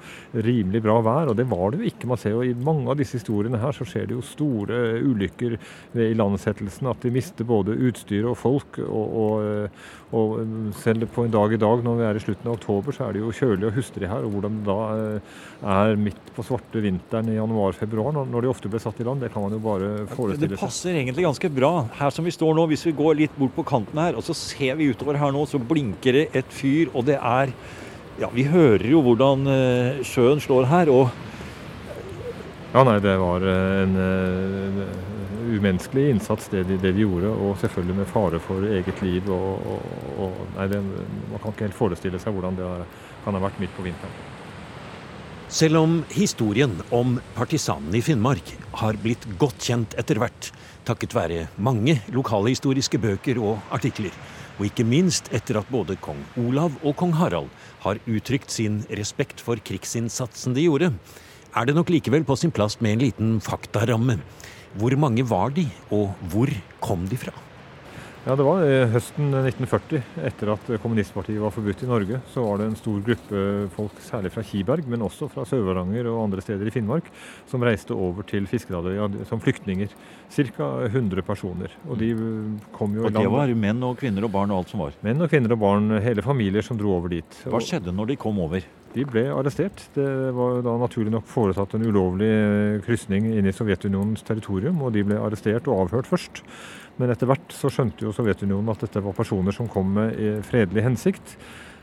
rimelig 0.46 0.84
bra 0.86 1.00
vær. 1.02 1.32
Og 1.32 1.38
det 1.40 1.48
var 1.50 1.74
det 1.74 1.82
jo 1.82 1.90
ikke. 1.90 2.10
Man 2.12 2.22
ser 2.22 2.36
jo 2.36 2.46
i 2.46 2.54
mange 2.54 2.86
av 2.92 3.02
disse 3.02 3.18
historiene 3.18 3.60
her 3.62 3.74
så 3.74 3.88
skjer 3.88 4.06
det 4.06 4.18
jo 4.20 4.24
store 4.30 4.80
ulykker 5.02 5.58
i 5.58 6.10
ilandsettelsen. 6.12 6.92
At 6.92 7.02
de 7.02 7.14
mister 7.18 7.48
både 7.48 7.74
utstyr 7.90 8.30
og 8.30 8.38
folk. 8.38 8.78
og, 8.86 9.20
og 9.26 10.05
og 10.16 10.72
selv 10.80 11.06
på 11.12 11.26
en 11.26 11.32
dag 11.34 11.52
i 11.52 11.58
dag, 11.60 11.82
når 11.84 11.98
vi 11.98 12.04
er 12.08 12.18
i 12.18 12.22
slutten 12.22 12.48
av 12.50 12.56
oktober, 12.56 12.96
så 12.96 13.06
er 13.06 13.16
det 13.16 13.22
jo 13.22 13.32
kjølig 13.36 13.68
og 13.68 13.76
hustrig 13.76 14.08
her. 14.10 14.24
Og 14.26 14.34
hvordan 14.36 14.56
det 14.58 14.66
da 14.66 14.78
eh, 14.96 15.34
er 15.76 16.00
midt 16.00 16.30
på 16.36 16.44
svarte 16.46 16.82
vinteren 16.84 17.28
i 17.32 17.36
januar-februar, 17.36 18.16
når 18.16 18.46
de 18.46 18.50
ofte 18.52 18.70
ble 18.72 18.80
satt 18.82 19.00
i 19.02 19.06
land, 19.06 19.22
det 19.24 19.30
kan 19.34 19.44
man 19.44 19.56
jo 19.56 19.60
bare 19.64 19.92
forestille 20.14 20.50
seg. 20.50 20.56
Det 20.56 20.62
passer 20.64 20.98
egentlig 21.00 21.26
ganske 21.28 21.52
bra 21.60 21.72
her 22.00 22.14
som 22.16 22.26
vi 22.28 22.34
står 22.34 22.56
nå. 22.58 22.66
Hvis 22.72 22.86
vi 22.88 22.96
går 22.96 23.20
litt 23.20 23.36
bort 23.38 23.54
på 23.58 23.66
kanten 23.68 24.00
her, 24.00 24.16
og 24.16 24.24
så 24.26 24.36
ser 24.36 24.80
vi 24.80 24.90
utover 24.92 25.20
her 25.20 25.34
nå, 25.36 25.44
så 25.50 25.60
blinker 25.60 26.20
det 26.20 26.26
et 26.42 26.50
fyr, 26.54 26.92
og 26.94 27.06
det 27.10 27.20
er 27.20 27.54
Ja, 28.16 28.30
vi 28.32 28.46
hører 28.48 28.86
jo 28.88 29.02
hvordan 29.04 29.42
eh, 29.52 29.98
sjøen 30.08 30.40
slår 30.40 30.70
her. 30.70 30.88
og 30.88 31.10
ja, 32.72 32.82
nei, 32.84 32.96
det 33.04 33.12
var 33.20 33.44
eh, 33.44 33.82
en, 33.84 33.92
en 34.00 34.80
umenneskelig 35.46 36.10
innsats, 36.10 36.48
det 36.52 36.64
de, 36.68 36.78
det 36.82 36.92
de, 36.92 37.04
gjorde. 37.04 37.32
Og 37.32 37.58
selvfølgelig 37.62 37.98
med 38.00 38.10
fare 38.10 38.40
for 38.42 38.66
eget 38.68 39.02
liv. 39.02 39.28
Og, 39.32 39.66
og, 39.74 40.24
og 40.26 40.40
nei, 40.56 40.70
det, 40.72 40.80
man 40.82 41.42
kan 41.42 41.52
ikke 41.52 41.68
helt 41.68 41.78
forestille 41.78 42.22
seg 42.22 42.36
hvordan 42.36 42.58
det 42.58 42.72
kan 43.24 43.38
ha 43.38 43.44
vært 43.46 43.62
midt 43.62 43.74
på 43.76 43.86
vinteren. 43.86 44.24
Selv 45.46 45.78
om 45.78 46.00
historien 46.10 46.72
om 46.90 47.20
partisanene 47.36 48.00
i 48.00 48.02
Finnmark 48.02 48.48
har 48.80 48.96
blitt 48.98 49.22
godt 49.38 49.60
kjent 49.62 49.94
etter 50.00 50.18
hvert, 50.18 50.48
takket 50.86 51.14
være 51.14 51.44
mange 51.62 52.00
lokale 52.14 52.50
historiske 52.50 52.98
bøker 52.98 53.38
og 53.38 53.60
artikler, 53.74 54.10
og 54.58 54.66
ikke 54.66 54.86
minst 54.88 55.30
etter 55.34 55.60
at 55.60 55.70
både 55.70 55.94
kong 56.02 56.18
Olav 56.42 56.74
og 56.82 56.96
kong 56.98 57.14
Harald 57.14 57.52
har 57.84 58.02
uttrykt 58.10 58.50
sin 58.50 58.80
respekt 58.90 59.42
for 59.42 59.62
krigsinnsatsen 59.62 60.56
de 60.56 60.66
gjorde, 60.66 60.90
er 61.56 61.64
det 61.68 61.76
nok 61.78 61.94
likevel 61.94 62.26
på 62.26 62.36
sin 62.36 62.50
plass 62.50 62.80
med 62.82 62.96
en 62.96 63.04
liten 63.06 63.36
faktaramme. 63.40 64.18
Hvor 64.76 64.96
mange 65.00 65.24
var 65.24 65.52
de, 65.56 65.66
og 65.94 66.12
hvor 66.32 66.50
kom 66.84 67.06
de 67.08 67.16
fra? 67.20 67.32
Ja, 68.26 68.34
Det 68.34 68.42
var 68.42 68.64
eh, 68.66 68.88
høsten 68.90 69.28
1940, 69.30 70.00
etter 70.26 70.50
at 70.56 70.70
kommunistpartiet 70.82 71.38
var 71.38 71.52
forbudt 71.54 71.84
i 71.84 71.86
Norge. 71.86 72.18
Så 72.32 72.42
var 72.42 72.58
det 72.58 72.66
en 72.66 72.74
stor 72.74 72.96
gruppe 73.06 73.42
folk, 73.76 74.00
særlig 74.02 74.32
fra 74.34 74.42
Kiberg, 74.42 74.88
men 74.90 75.04
også 75.06 75.28
fra 75.30 75.44
Sør-Varanger 75.46 76.08
og 76.10 76.24
andre 76.24 76.42
steder 76.42 76.66
i 76.66 76.72
Finnmark, 76.74 77.06
som 77.46 77.62
reiste 77.62 77.94
over 77.94 78.26
til 78.26 78.48
Fiskedaløya 78.50 79.06
som 79.30 79.38
flyktninger. 79.38 79.94
Ca. 80.34 80.66
100 80.90 81.22
personer. 81.22 81.70
Og 81.86 82.02
de 82.02 82.10
kom 82.74 82.98
jo 82.98 83.06
Og 83.06 83.14
det 83.14 83.28
var 83.30 83.54
menn 83.54 83.86
og 83.86 83.94
kvinner 84.02 84.26
og 84.26 84.34
barn 84.34 84.50
og 84.50 84.64
alt 84.64 84.74
som 84.74 84.82
var? 84.82 84.98
Menn 85.06 85.22
og 85.22 85.30
kvinner 85.30 85.54
og 85.54 85.62
barn, 85.62 86.00
hele 86.02 86.26
familier 86.26 86.66
som 86.66 86.82
dro 86.82 86.96
over 86.98 87.14
dit. 87.14 87.40
Hva 87.46 87.62
skjedde 87.62 87.94
når 87.94 88.10
de 88.10 88.18
kom 88.26 88.42
over? 88.42 88.66
De 88.96 89.04
ble 89.04 89.26
arrestert. 89.28 89.82
Det 89.92 90.06
var 90.32 90.62
da 90.64 90.72
naturlig 90.80 91.12
nok 91.12 91.26
foretatt 91.28 91.76
en 91.76 91.84
ulovlig 91.84 92.30
krysning 92.86 93.28
inn 93.34 93.48
i 93.48 93.52
Sovjetunionens 93.52 94.24
territorium, 94.24 94.80
og 94.80 94.94
de 94.96 95.04
ble 95.04 95.20
arrestert 95.20 95.68
og 95.68 95.84
avhørt 95.84 96.08
først. 96.08 96.40
Men 96.96 97.12
etter 97.12 97.28
hvert 97.28 97.52
så 97.52 97.68
skjønte 97.68 98.06
jo 98.06 98.14
Sovjetunionen 98.16 98.72
at 98.72 98.86
dette 98.86 99.04
var 99.04 99.16
personer 99.16 99.52
som 99.52 99.68
kom 99.68 99.92
med 99.98 100.40
fredelig 100.48 100.86
hensikt. 100.86 101.36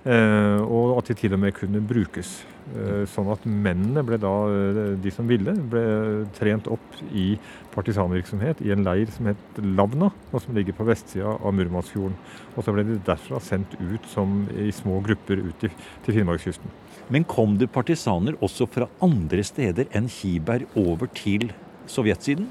Eh, 0.03 0.59
og 0.59 0.97
at 0.97 1.11
de 1.11 1.15
til 1.15 1.35
og 1.35 1.39
med 1.39 1.53
kunne 1.55 1.79
brukes. 1.87 2.41
Eh, 2.73 3.03
sånn 3.05 3.27
at 3.29 3.43
mennene 3.45 4.01
ble 4.01 4.17
da, 4.17 4.31
eh, 4.49 4.95
de 4.97 5.11
som 5.13 5.27
ville, 5.29 5.53
ble 5.69 6.25
trent 6.33 6.65
opp 6.73 6.95
i 7.13 7.37
partisanvirksomhet 7.75 8.63
i 8.65 8.71
en 8.73 8.83
leir 8.83 9.11
som 9.13 9.29
het 9.29 9.59
Lavna, 9.61 10.09
og 10.31 10.41
som 10.41 10.55
ligger 10.55 10.73
på 10.73 10.87
vestsida 10.87 11.35
av 11.37 11.53
Murmanskfjorden. 11.53 12.17
Og 12.57 12.65
så 12.65 12.73
ble 12.73 12.83
de 12.87 12.97
derfra 13.05 13.39
sendt 13.39 13.77
ut 13.77 14.09
som 14.09 14.47
i 14.57 14.71
små 14.71 15.03
grupper 15.05 15.45
ut 15.45 15.59
til 15.59 16.13
Finnmarkskysten. 16.17 16.65
Men 17.09 17.25
kom 17.25 17.59
det 17.59 17.71
partisaner 17.71 18.39
også 18.41 18.67
fra 18.67 18.89
andre 19.01 19.43
steder 19.43 19.85
enn 19.93 20.09
Kiberg 20.09 20.65
over 20.75 21.05
til 21.13 21.51
sovjetsiden? 21.85 22.47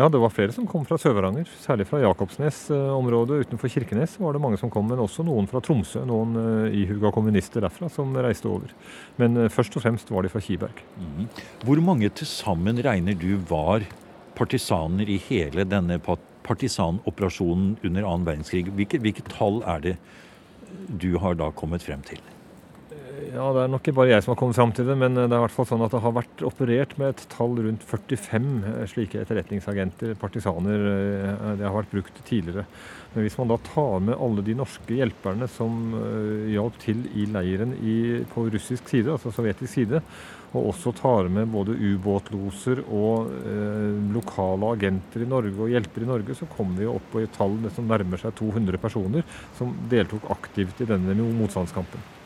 Ja, 0.00 0.06
det 0.08 0.16
var 0.16 0.30
flere 0.32 0.52
som 0.56 0.64
kom 0.64 0.86
fra 0.88 0.96
Sør-Varanger. 0.96 1.48
Særlig 1.60 1.84
fra 1.84 1.98
Jakobsnes-området 2.00 3.42
utenfor 3.42 3.68
Kirkenes 3.68 4.14
var 4.16 4.32
det 4.32 4.40
mange 4.40 4.56
som 4.56 4.70
kom. 4.72 4.86
Men 4.88 5.02
også 5.02 5.26
noen 5.28 5.44
fra 5.50 5.60
Tromsø, 5.60 6.06
noen 6.08 6.38
eh, 6.40 6.78
ihuga 6.78 7.10
kommunister 7.12 7.60
derfra 7.60 7.90
som 7.92 8.16
reiste 8.16 8.48
over. 8.48 8.72
Men 9.20 9.36
eh, 9.36 9.50
først 9.52 9.76
og 9.76 9.84
fremst 9.84 10.08
var 10.08 10.24
de 10.24 10.32
fra 10.32 10.40
Kiberg. 10.40 10.80
Mm. 10.96 11.28
Hvor 11.68 11.84
mange 11.84 12.08
til 12.16 12.30
sammen 12.30 12.80
regner 12.80 13.18
du 13.20 13.34
var 13.50 13.84
partisaner 14.40 15.04
i 15.12 15.20
hele 15.28 15.68
denne 15.68 16.00
partisanoperasjonen 16.00 17.76
under 17.84 18.08
annen 18.08 18.28
verdenskrig? 18.30 18.70
Hvilket, 18.72 19.04
hvilket 19.04 19.28
tall 19.36 19.60
er 19.68 19.84
det 19.84 19.96
du 20.88 21.10
har 21.20 21.36
da 21.36 21.52
kommet 21.52 21.84
frem 21.84 22.00
til? 22.08 22.24
Ja, 23.20 23.50
Det 23.52 23.62
er 23.62 23.68
nok 23.68 23.84
ikke 23.84 23.96
bare 23.98 24.12
jeg 24.14 24.24
som 24.24 24.32
har 24.32 24.38
kommet 24.40 24.56
fram 24.56 24.72
til 24.72 24.86
det, 24.88 24.96
men 24.96 25.14
det 25.14 25.26
er 25.26 25.36
i 25.36 25.42
hvert 25.44 25.54
fall 25.54 25.68
sånn 25.68 25.84
at 25.84 25.92
det 25.92 26.00
har 26.00 26.14
vært 26.16 26.42
operert 26.46 26.96
med 27.00 27.12
et 27.12 27.26
tall 27.32 27.58
rundt 27.58 27.84
45 27.84 28.48
eh, 28.70 28.80
slike 28.88 29.20
etterretningsagenter, 29.20 30.14
partisaner. 30.20 30.86
Eh, 30.94 31.46
det 31.60 31.66
har 31.68 31.76
vært 31.76 31.92
brukt 31.92 32.20
tidligere. 32.24 32.64
Men 33.12 33.26
hvis 33.26 33.36
man 33.40 33.50
da 33.50 33.58
tar 33.66 34.00
med 34.06 34.16
alle 34.16 34.44
de 34.46 34.54
norske 34.54 34.94
hjelperne 34.94 35.48
som 35.50 35.96
hjalp 36.46 36.76
til 36.78 37.02
i 37.18 37.24
leiren 37.26 37.72
i, 37.82 37.96
på 38.30 38.44
russisk 38.54 38.86
side, 38.88 39.10
altså 39.10 39.32
sovjetisk 39.34 39.72
side, 39.72 40.00
og 40.50 40.70
også 40.72 40.92
tar 40.98 41.28
med 41.30 41.50
både 41.50 41.76
ubåtloser 41.78 42.82
og 42.86 43.30
eh, 43.46 43.98
lokale 44.14 44.72
agenter 44.74 45.22
i 45.22 45.28
Norge 45.30 45.54
og 45.58 45.74
hjelper 45.74 46.06
i 46.06 46.08
Norge, 46.10 46.38
så 46.38 46.48
kommer 46.50 46.82
vi 46.82 46.88
opp 46.90 47.10
på 47.12 47.22
et 47.22 47.34
tall 47.36 47.58
som 47.74 47.90
nærmer 47.90 48.20
seg 48.22 48.34
200 48.40 48.80
personer 48.82 49.26
som 49.58 49.76
deltok 49.90 50.26
aktivt 50.34 50.82
i 50.82 50.88
denne 50.90 51.14
motstandskampen. 51.38 52.19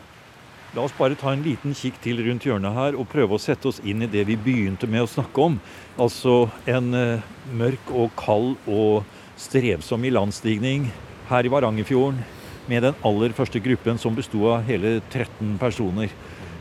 La 0.74 0.82
oss 0.82 0.94
bare 0.98 1.14
ta 1.14 1.30
en 1.30 1.42
liten 1.44 1.70
kikk 1.78 2.00
til 2.02 2.18
rundt 2.26 2.42
hjørnet 2.48 2.74
her 2.74 2.96
og 2.98 3.06
prøve 3.06 3.36
å 3.36 3.42
sette 3.42 3.68
oss 3.70 3.76
inn 3.86 4.02
i 4.02 4.10
det 4.10 4.24
vi 4.26 4.34
begynte 4.34 4.88
med 4.90 5.04
å 5.04 5.10
snakke 5.10 5.42
om. 5.44 5.58
Altså 6.02 6.48
en 6.66 6.88
uh, 6.90 7.26
mørk 7.54 7.92
og 7.94 8.08
kald 8.18 8.56
og 8.66 9.04
strevsom 9.38 10.02
ilandstigning 10.08 10.88
her 11.28 11.46
i 11.46 11.52
Varangerfjorden 11.52 12.18
med 12.66 12.82
den 12.88 12.98
aller 13.06 13.34
første 13.36 13.62
gruppen 13.62 14.00
som 14.02 14.16
besto 14.18 14.40
av 14.50 14.66
hele 14.66 14.96
13 15.12 15.52
personer. 15.62 16.10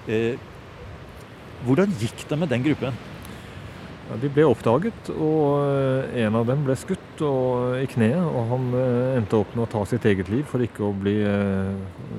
Uh, 0.05 0.37
hvordan 1.65 1.95
gikk 1.97 2.27
det 2.29 2.37
med 2.37 2.53
den 2.53 2.65
gruppen? 2.67 2.99
Ja, 4.11 4.19
de 4.21 4.29
ble 4.35 4.45
oppdaget, 4.45 5.09
og 5.15 5.63
eh, 5.63 6.25
en 6.25 6.35
av 6.35 6.43
dem 6.49 6.65
ble 6.67 6.75
skutt 6.75 7.21
og, 7.23 7.77
i 7.79 7.87
kneet. 7.87 8.19
Og 8.19 8.49
han 8.49 8.65
endte 9.15 9.39
opp 9.39 9.55
med 9.55 9.63
å 9.63 9.69
ta 9.71 9.85
sitt 9.87 10.03
eget 10.11 10.27
liv 10.29 10.43
for 10.51 10.61
ikke 10.61 10.83
å 10.83 10.91
bli, 10.91 11.15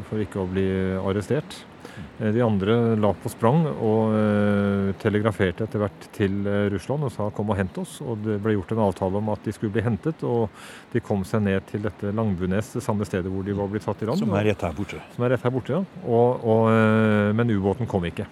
for 0.09 0.25
ikke 0.25 0.41
å 0.41 0.49
bli 0.49 0.65
arrestert. 0.97 1.59
Eh, 2.19 2.31
de 2.35 2.43
andre 2.43 2.77
la 3.01 3.11
på 3.15 3.31
sprang 3.33 3.65
og 3.73 4.15
eh, 4.19 4.93
telegraferte 5.03 5.67
etter 5.67 5.83
hvert 5.83 6.07
til 6.15 6.47
eh, 6.47 6.67
Russland 6.75 7.09
og 7.09 7.13
sa 7.15 7.29
kom 7.35 7.51
og 7.53 7.59
hent 7.59 7.79
oss. 7.83 7.97
Og 8.05 8.23
det 8.25 8.39
ble 8.45 8.57
gjort 8.57 8.75
en 8.75 8.85
avtale 8.87 9.21
om 9.21 9.33
at 9.35 9.47
de 9.47 9.55
skulle 9.55 9.75
bli 9.75 9.85
hentet, 9.85 10.23
og 10.27 10.49
de 10.95 11.03
kom 11.05 11.27
seg 11.29 11.45
ned 11.49 11.67
til 11.71 11.85
dette 11.87 12.15
Langbunes, 12.15 12.75
det 12.77 12.85
samme 12.85 13.07
stedet 13.09 13.33
hvor 13.33 13.47
de 13.47 13.57
var 13.57 13.71
blitt 13.73 13.87
satt 13.87 14.03
i 14.03 14.11
land. 14.11 14.23
Som 14.23 14.35
er 14.39 14.51
rett 14.53 14.65
her 14.67 14.77
borte. 14.77 15.03
Som 15.17 15.27
er 15.27 15.35
rett 15.35 15.47
her 15.47 15.55
borte, 15.55 15.79
ja. 15.79 16.01
Og, 16.05 16.49
og, 16.55 16.73
men 17.37 17.55
ubåten 17.55 17.91
kom 17.91 18.07
ikke. 18.09 18.29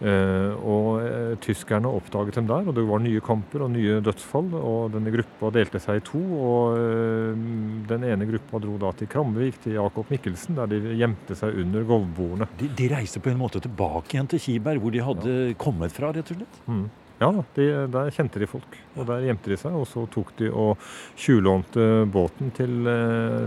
Uh, 0.00 0.54
og 0.64 0.86
uh, 1.04 1.32
tyskerne 1.44 1.90
oppdaget 1.92 2.38
dem 2.38 2.46
der, 2.48 2.68
og 2.70 2.72
det 2.72 2.86
var 2.88 3.02
nye 3.04 3.20
kamper 3.20 3.66
og 3.66 3.72
nye 3.74 3.98
dødsfall. 4.00 4.46
og 4.56 4.94
Denne 4.94 5.12
gruppa 5.12 5.50
delte 5.52 5.80
seg 5.82 6.00
i 6.00 6.04
to. 6.06 6.20
og 6.40 6.78
uh, 6.80 7.42
Den 7.90 8.06
ene 8.08 8.28
gruppa 8.30 8.62
dro 8.64 8.78
da 8.80 8.94
til 8.96 9.10
Kramvik, 9.12 9.60
til 9.66 9.76
Jakob 9.76 10.08
Mikkelsen, 10.12 10.56
der 10.56 10.72
de 10.72 10.96
gjemte 11.02 11.36
seg 11.36 11.60
under 11.64 11.84
golvbordene. 11.84 12.48
De, 12.62 12.70
de, 12.78 12.88
reiste 12.94 13.20
på 13.20 13.32
en 13.34 13.42
måte 13.42 13.60
tilbake 13.60 14.16
igjen 14.16 14.32
til 14.32 14.42
Kiberg, 14.46 14.80
hvor 14.80 14.96
de 14.96 15.04
hadde 15.04 15.36
ja. 15.36 15.60
kommet 15.60 15.92
fra, 15.92 16.14
rett 16.16 16.32
og 16.32 16.40
slett? 16.40 16.64
Mm. 16.64 16.88
Ja, 17.20 17.28
de, 17.58 17.70
der 17.92 18.14
kjente 18.16 18.40
de 18.40 18.48
folk, 18.48 18.80
og 18.96 19.04
der 19.04 19.28
gjemte 19.28 19.52
de 19.52 19.60
seg. 19.60 19.76
Og 19.76 19.84
så 19.84 20.06
tok 20.08 20.32
de 20.40 20.48
og 20.48 20.80
tjuvlånte 21.20 22.06
båten 22.08 22.56
til, 22.56 22.88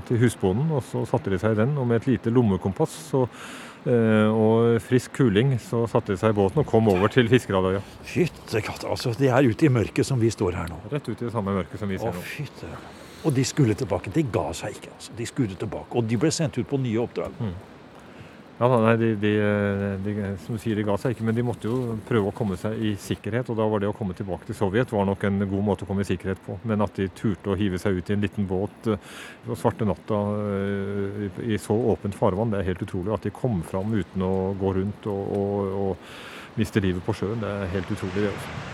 til 0.06 0.22
husbonden, 0.22 0.70
og 0.78 0.86
så 0.86 1.02
satte 1.10 1.34
de 1.34 1.42
seg 1.42 1.58
i 1.58 1.64
den. 1.64 1.74
Og 1.82 1.90
med 1.90 2.04
et 2.04 2.12
lite 2.14 2.38
lommekompass 2.38 3.00
så 3.10 3.26
Eh, 3.26 3.73
og 3.88 4.80
frisk 4.86 5.12
kuling, 5.18 5.56
så 5.60 5.84
satte 5.92 6.14
de 6.14 6.20
seg 6.22 6.32
i 6.32 6.38
båten 6.38 6.62
og 6.64 6.68
kom 6.70 6.88
over 6.92 7.12
til 7.12 7.28
Fiskeradøya. 7.32 7.82
Fytte 8.08 8.62
katta, 8.64 8.88
altså. 8.94 9.12
De 9.20 9.28
er 9.28 9.50
ute 9.50 9.68
i 9.68 9.72
mørket 9.74 10.08
som 10.08 10.22
vi 10.22 10.32
står 10.34 10.56
her 10.62 10.72
nå. 10.72 10.80
Rett 10.94 11.10
ut 11.10 11.18
i 11.18 11.26
det 11.26 11.34
samme 11.34 11.56
mørket 11.58 11.82
som 11.82 11.92
vi 11.92 12.00
ser 12.00 12.16
nå. 12.16 12.24
Fytte. 12.24 12.72
Og 13.24 13.36
de 13.36 13.44
skulle 13.48 13.76
tilbake. 13.80 14.12
De 14.16 14.24
ga 14.28 14.50
seg 14.56 14.78
ikke. 14.78 14.92
altså. 14.96 15.14
De 15.18 15.28
skulle 15.28 15.56
tilbake. 15.60 15.96
Og 15.96 16.08
de 16.08 16.20
ble 16.20 16.32
sendt 16.36 16.60
ut 16.60 16.68
på 16.68 16.80
nye 16.84 17.00
oppdrag. 17.04 17.36
Mm. 17.40 17.54
Ja, 18.60 18.68
nei, 18.70 18.94
de, 19.02 19.08
de, 19.18 19.32
de, 20.06 20.14
som 20.46 20.60
sier, 20.62 20.78
de 20.78 20.86
ga 20.86 20.94
seg 21.02 21.16
ikke, 21.16 21.26
men 21.26 21.36
de 21.36 21.46
måtte 21.46 21.66
jo 21.66 21.96
prøve 22.06 22.30
å 22.30 22.36
komme 22.38 22.54
seg 22.60 22.78
i 22.78 22.92
sikkerhet. 23.02 23.50
Og 23.50 23.58
da 23.58 23.66
var 23.70 23.82
det 23.82 23.90
å 23.90 23.96
komme 23.98 24.14
tilbake 24.18 24.46
til 24.46 24.58
Sovjet 24.58 24.94
var 24.94 25.08
nok 25.10 25.26
en 25.26 25.42
god 25.42 25.66
måte 25.66 25.88
å 25.88 25.90
komme 25.90 26.06
i 26.06 26.08
sikkerhet 26.08 26.44
på. 26.46 26.60
Men 26.70 26.86
at 26.86 26.94
de 27.00 27.10
turte 27.18 27.50
å 27.50 27.58
hive 27.58 27.82
seg 27.82 27.98
ut 27.98 28.12
i 28.12 28.16
en 28.16 28.22
liten 28.22 28.46
båt 28.50 28.92
på 29.48 29.58
svarte 29.58 29.88
natta 29.90 30.22
uh, 30.38 31.42
i 31.42 31.58
så 31.62 31.76
åpent 31.96 32.18
farvann, 32.20 32.54
det 32.54 32.62
er 32.62 32.70
helt 32.70 32.86
utrolig. 32.86 33.16
At 33.18 33.26
de 33.26 33.34
kom 33.34 33.64
fram 33.66 33.98
uten 33.98 34.28
å 34.28 34.36
gå 34.62 34.78
rundt 34.78 35.10
og, 35.10 35.36
og, 35.40 35.74
og 35.88 36.56
miste 36.62 36.84
livet 36.84 37.02
på 37.04 37.18
sjøen, 37.18 37.42
det 37.42 37.58
er 37.58 37.76
helt 37.80 37.98
utrolig. 37.98 38.28
det 38.28 38.32
også. 38.36 38.73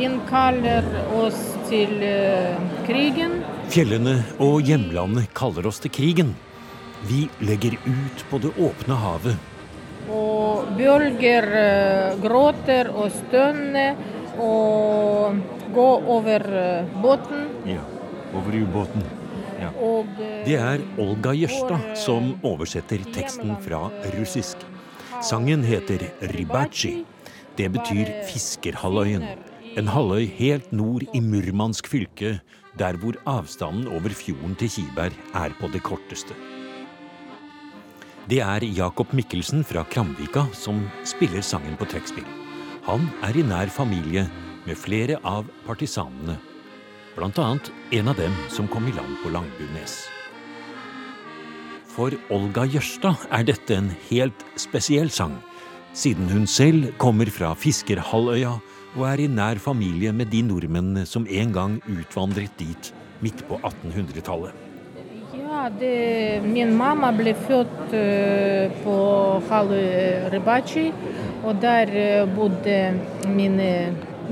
Innkaller 0.00 0.86
oss 1.16 1.38
til 1.68 2.00
uh, 2.02 2.56
krigen. 2.86 3.40
Fjellene 3.70 4.20
og 4.42 4.66
hjemlandet 4.66 5.30
kaller 5.36 5.68
oss 5.70 5.80
til 5.84 5.92
krigen. 5.94 6.34
Vi 7.08 7.28
legger 7.44 7.76
ut 7.86 8.24
på 8.30 8.40
det 8.42 8.52
åpne 8.60 8.98
havet. 9.00 9.38
Og 10.10 10.72
bølger 10.78 11.46
uh, 11.54 12.18
gråter 12.22 12.90
og 12.92 13.12
stønner 13.14 13.96
og 14.40 15.40
går 15.76 16.10
over 16.16 16.46
uh, 16.50 17.00
båten. 17.02 17.48
Ja, 17.68 17.84
over 18.34 18.56
ubåten. 18.56 19.06
Ja. 19.60 19.70
Det 20.46 20.56
er 20.56 20.80
Olga 20.98 21.34
Jørstad 21.36 21.92
som 22.00 22.32
oversetter 22.48 23.02
teksten 23.12 23.52
fra 23.60 23.82
russisk. 24.16 24.62
Sangen 25.20 25.66
heter 25.68 26.06
Ribachi. 26.32 27.02
Det 27.58 27.68
betyr 27.74 28.08
Fiskerhalvøyen. 28.30 29.49
En 29.78 29.86
halvøy 29.86 30.24
helt 30.34 30.72
nord 30.74 31.04
i 31.14 31.20
Murmansk 31.22 31.86
fylke, 31.86 32.40
der 32.78 32.96
hvor 32.98 33.14
avstanden 33.30 33.86
over 33.86 34.10
fjorden 34.10 34.56
til 34.58 34.70
Kiberg 34.74 35.14
er 35.34 35.52
på 35.60 35.68
det 35.70 35.82
korteste. 35.86 36.34
Det 38.26 38.40
er 38.42 38.66
Jakob 38.66 39.12
Mikkelsen 39.14 39.62
fra 39.64 39.84
Kramvika 39.86 40.48
som 40.58 40.82
spiller 41.06 41.42
sangen 41.46 41.76
på 41.78 41.86
trekkspill. 41.86 42.26
Han 42.88 43.06
er 43.22 43.38
i 43.38 43.44
nær 43.46 43.70
familie 43.70 44.24
med 44.66 44.78
flere 44.78 45.20
av 45.22 45.46
partisanene, 45.68 46.34
bl.a. 47.14 47.46
en 47.94 48.10
av 48.10 48.18
dem 48.18 48.34
som 48.50 48.66
kom 48.70 48.88
i 48.90 48.94
land 48.96 49.20
på 49.22 49.30
Langbunes. 49.30 50.00
For 51.94 52.14
Olga 52.34 52.66
Jørstad 52.66 53.22
er 53.30 53.46
dette 53.46 53.78
en 53.78 53.94
helt 54.08 54.44
spesiell 54.58 55.14
sang 55.14 55.38
siden 55.94 56.30
hun 56.30 56.46
selv 56.46 56.90
kommer 57.02 57.30
fra 57.30 57.54
Fiskerhalvøya 57.58 58.56
og 58.96 59.04
er 59.06 59.22
i 59.22 59.28
nær 59.30 59.60
familie 59.62 60.12
med 60.16 60.32
de 60.32 60.42
nordmennene 60.46 61.06
som 61.06 61.26
en 61.28 61.54
gang 61.54 61.78
utvandret 61.90 62.56
dit 62.58 62.90
midt 63.22 63.44
på 63.48 63.58
1800-tallet. 63.60 64.66
Ja, 65.36 65.68
det, 65.70 66.42
min 66.46 66.72
mamma 66.78 67.10
ble 67.14 67.34
født 67.36 67.94
eh, 67.96 68.72
på 68.84 68.94
Halu 69.50 69.76
Rybachi, 70.32 70.86
og 71.44 71.60
der 71.62 71.90
eh, 71.90 72.30
bodde 72.36 72.78
mine 73.34 73.70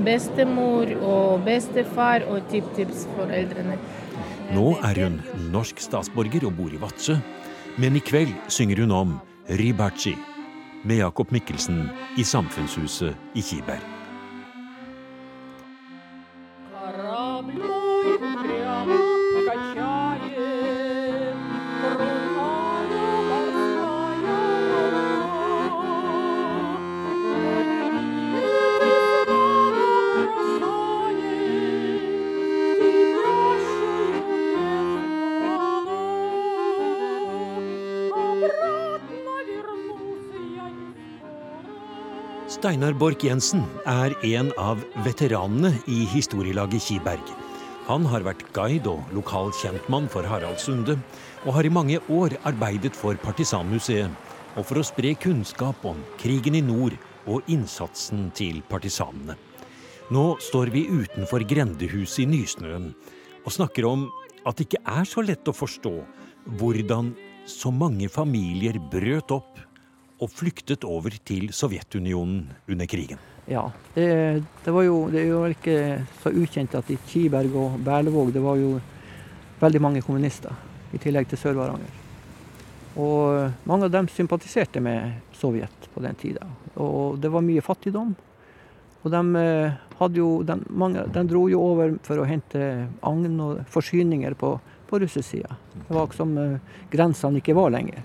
bestemor 0.03 0.91
og 1.03 1.43
bestefar 1.45 2.25
og 2.31 2.47
tipptippsforeldrene. 2.51 3.77
Nå 4.55 4.71
er 4.87 5.03
hun 5.03 5.19
norsk 5.53 5.83
statsborger 5.83 6.47
og 6.49 6.55
bor 6.57 6.73
i 6.73 6.81
Vadsø, 6.81 7.19
men 7.77 7.99
i 7.99 8.03
kveld 8.03 8.33
synger 8.51 8.83
hun 8.83 8.95
om 8.95 9.15
Ribachi 9.59 10.15
med 10.83 11.03
Jakob 11.03 11.31
Mikkelsen 11.35 11.87
i 12.17 12.25
Samfunnshuset 12.25 13.37
i 13.37 13.45
Kiberg. 13.45 13.98
Steinar 42.59 42.91
Borch 42.91 43.21
Jensen 43.23 43.61
er 43.87 44.11
en 44.27 44.49
av 44.59 44.81
veteranene 45.05 45.69
i 45.87 46.01
historielaget 46.11 46.83
Kiberg. 46.89 47.29
Han 47.87 48.03
har 48.11 48.25
vært 48.25 48.41
guide 48.51 48.91
og 48.91 49.13
lokal 49.15 49.53
kjentmann 49.55 50.09
for 50.11 50.27
Harald 50.27 50.59
Sunde, 50.59 50.97
og 51.47 51.55
har 51.55 51.63
i 51.63 51.71
mange 51.71 52.01
år 52.11 52.35
arbeidet 52.49 52.91
for 52.99 53.15
Partisanmuseet 53.23 54.11
og 54.59 54.67
for 54.67 54.81
å 54.81 54.83
spre 54.83 55.13
kunnskap 55.23 55.87
om 55.87 56.01
krigen 56.19 56.57
i 56.59 56.63
nord 56.65 56.97
og 57.31 57.47
innsatsen 57.47 58.27
til 58.35 58.59
partisanene. 58.67 59.37
Nå 60.11 60.25
står 60.43 60.73
vi 60.75 60.83
utenfor 60.91 61.47
grendehuset 61.47 62.25
i 62.25 62.29
Nysnøen 62.33 62.91
og 63.45 63.55
snakker 63.55 63.87
om 63.87 64.09
at 64.43 64.59
det 64.59 64.67
ikke 64.67 64.83
er 64.99 65.07
så 65.07 65.23
lett 65.23 65.47
å 65.47 65.55
forstå 65.55 65.95
hvordan 66.59 67.15
så 67.47 67.71
mange 67.71 68.11
familier 68.11 68.83
brøt 68.91 69.31
opp 69.39 69.68
og 70.19 70.31
flyktet 70.31 70.85
over 70.87 71.13
til 71.25 71.49
Sovjetunionen 71.55 72.43
under 72.69 72.89
krigen. 72.89 73.19
Ja, 73.49 73.63
det, 73.95 74.43
det, 74.63 74.71
var 74.71 74.83
jo, 74.85 75.07
det 75.09 75.23
er 75.23 75.53
ikke 75.55 75.77
så 76.21 76.33
ukjent 76.35 76.75
at 76.77 76.91
i 76.93 76.99
Kiberg 77.09 77.55
og 77.57 77.79
Berlevåg 77.81 78.33
det 78.35 78.43
var 78.43 78.59
jo 78.61 78.75
veldig 79.59 79.81
mange 79.81 80.03
kommunister, 80.05 80.53
i 80.93 81.01
tillegg 81.01 81.29
til 81.31 81.39
Sør-Varanger. 81.41 81.95
Og 82.99 83.65
mange 83.69 83.87
av 83.87 83.93
dem 83.93 84.09
sympatiserte 84.11 84.81
med 84.83 85.21
Sovjet 85.37 85.89
på 85.93 86.03
den 86.03 86.17
tida. 86.19 86.45
Og 86.75 87.17
det 87.21 87.31
var 87.31 87.45
mye 87.45 87.63
fattigdom. 87.63 88.13
Og 88.99 89.11
de, 89.13 89.21
eh, 89.39 89.77
hadde 89.99 90.19
jo, 90.19 90.29
de, 90.43 90.59
mange, 90.69 91.05
de 91.07 91.23
dro 91.27 91.45
jo 91.51 91.61
over 91.63 91.95
for 92.03 92.19
å 92.19 92.27
hente 92.27 92.61
agn 93.05 93.39
og 93.43 93.63
forsyninger 93.71 94.35
på, 94.39 94.53
på 94.89 94.99
russisk 94.99 95.27
side. 95.29 95.59
Det 95.87 95.95
var 95.95 96.11
som 96.15 96.35
uh, 96.37 96.59
grensene 96.91 97.39
ikke 97.39 97.55
var 97.57 97.71
lenger. 97.75 98.03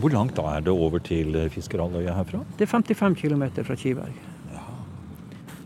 Hvor 0.00 0.12
langt 0.14 0.36
da 0.38 0.46
er 0.56 0.62
det 0.64 0.72
over 0.72 1.02
til 1.04 1.28
Fiskeralløya 1.28 1.52
Fiskerhalvøya 1.52 2.12
herfra? 2.16 2.38
Det 2.56 2.64
er 2.64 2.70
55 2.72 3.16
km 3.20 3.42
fra 3.66 3.76
Kiberg. 3.76 4.20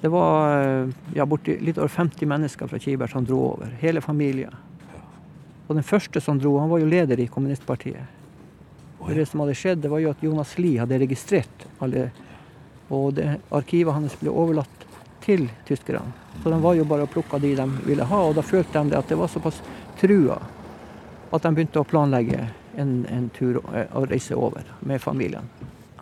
Det 0.00 0.10
var 0.12 0.56
eh, 0.60 0.88
ja, 1.16 1.24
borti, 1.24 1.54
litt 1.64 1.78
over 1.78 1.88
50 1.88 2.28
mennesker 2.28 2.68
fra 2.68 2.80
Kiberg 2.82 3.12
som 3.12 3.24
dro 3.24 3.38
over. 3.54 3.70
Hele 3.80 4.02
familien. 4.04 4.52
Og 5.68 5.78
den 5.78 5.86
første 5.86 6.20
som 6.20 6.40
dro, 6.40 6.58
han 6.60 6.68
var 6.68 6.82
jo 6.82 6.90
leder 6.90 7.22
i 7.22 7.28
kommunistpartiet. 7.30 8.10
Og 8.98 9.14
det 9.14 9.28
som 9.30 9.40
hadde 9.44 9.54
skjedd, 9.56 9.80
det 9.84 9.92
var 9.92 10.02
jo 10.02 10.10
at 10.10 10.24
Jonas 10.24 10.56
Lie 10.58 10.82
hadde 10.82 10.98
registrert 11.00 11.64
alle. 11.84 12.08
Og 12.92 13.14
det, 13.16 13.30
arkivet 13.54 13.96
hans 13.96 14.18
ble 14.20 14.34
overlatt 14.34 14.84
til 15.24 15.46
tyskerne. 15.68 16.10
Så 16.42 16.50
de 16.50 16.58
var 16.60 16.76
jo 16.76 16.84
bare 16.88 17.06
og 17.06 17.14
plukka 17.14 17.40
de 17.40 17.54
de 17.56 17.68
ville 17.86 18.04
ha, 18.10 18.20
og 18.26 18.34
da 18.36 18.44
følte 18.44 18.82
de 18.82 18.92
det 18.92 18.98
at 18.98 19.08
det 19.08 19.20
var 19.20 19.30
såpass 19.32 19.62
trua 20.00 20.36
at 21.32 21.42
de 21.42 21.54
begynte 21.54 21.80
å 21.80 21.88
planlegge 21.88 22.42
en, 22.76 23.06
en 23.10 23.30
tur 23.34 23.60
å 23.64 24.04
reise 24.08 24.36
over 24.36 24.68
med 24.80 25.02
familien. 25.02 25.48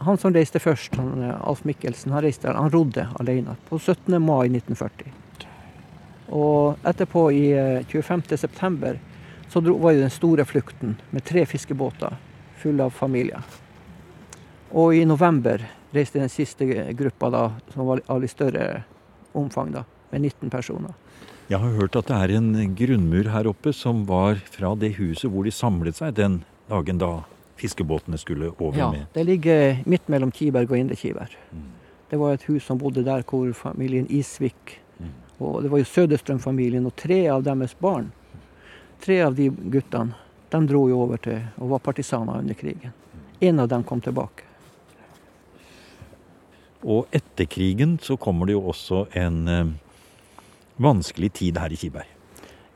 Han 0.02 0.18
som 0.18 0.34
reiste 0.34 0.58
først, 0.58 0.96
han, 0.98 1.22
eh, 1.22 1.48
Alf 1.48 1.64
Mikkelsen, 1.64 2.12
han, 2.12 2.22
reiste, 2.24 2.50
han 2.50 2.70
rodde 2.70 3.06
alene 3.20 3.56
på 3.68 3.78
17. 3.78 4.18
mai 4.18 4.48
1940. 4.48 5.12
Og 6.32 6.88
etterpå, 6.88 7.28
i 7.30 7.52
25.9, 7.92 8.88
eh, 8.88 8.98
så 9.52 9.60
var 9.60 9.92
jo 9.92 10.00
den 10.00 10.10
store 10.10 10.46
flukten 10.48 10.96
med 11.10 11.24
tre 11.28 11.44
fiskebåter 11.46 12.16
fulle 12.62 12.88
av 12.88 12.90
familier. 12.96 13.42
Og 14.72 14.96
i 14.96 15.04
november 15.04 15.66
reiste 15.92 16.18
den 16.18 16.32
siste 16.32 16.66
gruppa, 16.96 17.30
da, 17.30 17.44
som 17.74 17.86
var 17.86 18.00
av 18.08 18.22
litt 18.22 18.32
større 18.32 18.84
omfang, 19.36 19.74
da, 19.74 19.84
med 20.10 20.24
19 20.24 20.50
personer. 20.50 20.96
Jeg 21.50 21.60
har 21.60 21.74
hørt 21.76 21.98
at 21.98 22.08
det 22.08 22.16
er 22.16 22.32
en 22.38 22.74
grunnmur 22.78 23.28
her 23.28 23.48
oppe 23.50 23.74
som 23.76 24.06
var 24.08 24.40
fra 24.50 24.72
det 24.78 24.94
huset 24.96 25.28
hvor 25.30 25.44
de 25.44 25.52
samlet 25.52 25.98
seg 25.98 26.14
den 26.16 26.40
dagen 26.72 26.98
da 26.98 27.12
fiskebåtene 27.60 28.18
skulle 28.18 28.50
over 28.56 28.78
ja, 28.78 28.90
med? 28.90 29.04
Ja, 29.04 29.10
det 29.12 29.24
ligger 29.28 29.82
midt 29.84 30.08
mellom 30.08 30.32
Kiberg 30.32 30.72
og 30.72 30.78
Indre 30.78 30.96
Kiberg. 30.96 31.36
Mm. 31.52 31.68
Det 32.10 32.20
var 32.20 32.34
et 32.34 32.48
hus 32.48 32.64
som 32.68 32.80
bodde 32.80 33.04
der 33.04 33.24
hvor 33.28 33.52
familien 33.56 34.08
Isvik 34.10 34.78
mm. 34.98 35.12
Og 35.42 35.62
det 35.62 35.70
var 35.72 35.80
jo 35.80 35.88
Søderstrøm-familien 35.90 36.86
og 36.86 36.94
tre 36.96 37.24
av 37.32 37.42
deres 37.42 37.74
barn. 37.74 38.12
Tre 39.02 39.16
av 39.24 39.34
de 39.34 39.48
guttene 39.50 40.14
de 40.52 40.60
dro 40.68 40.84
jo 40.90 41.00
over 41.02 41.18
til 41.22 41.40
og 41.58 41.72
var 41.72 41.80
partisaner 41.82 42.42
under 42.42 42.54
krigen. 42.54 42.92
En 43.40 43.58
av 43.58 43.68
dem 43.72 43.82
kom 43.84 44.00
tilbake. 44.04 44.44
Og 46.82 47.08
etter 47.14 47.48
krigen 47.50 47.96
så 48.02 48.18
kommer 48.20 48.46
det 48.46 48.54
jo 48.54 48.66
også 48.70 49.06
en 49.18 49.38
eh, 49.48 49.72
vanskelig 50.82 51.32
tid 51.40 51.58
her 51.58 51.72
i 51.72 51.78
Kiberg. 51.78 52.10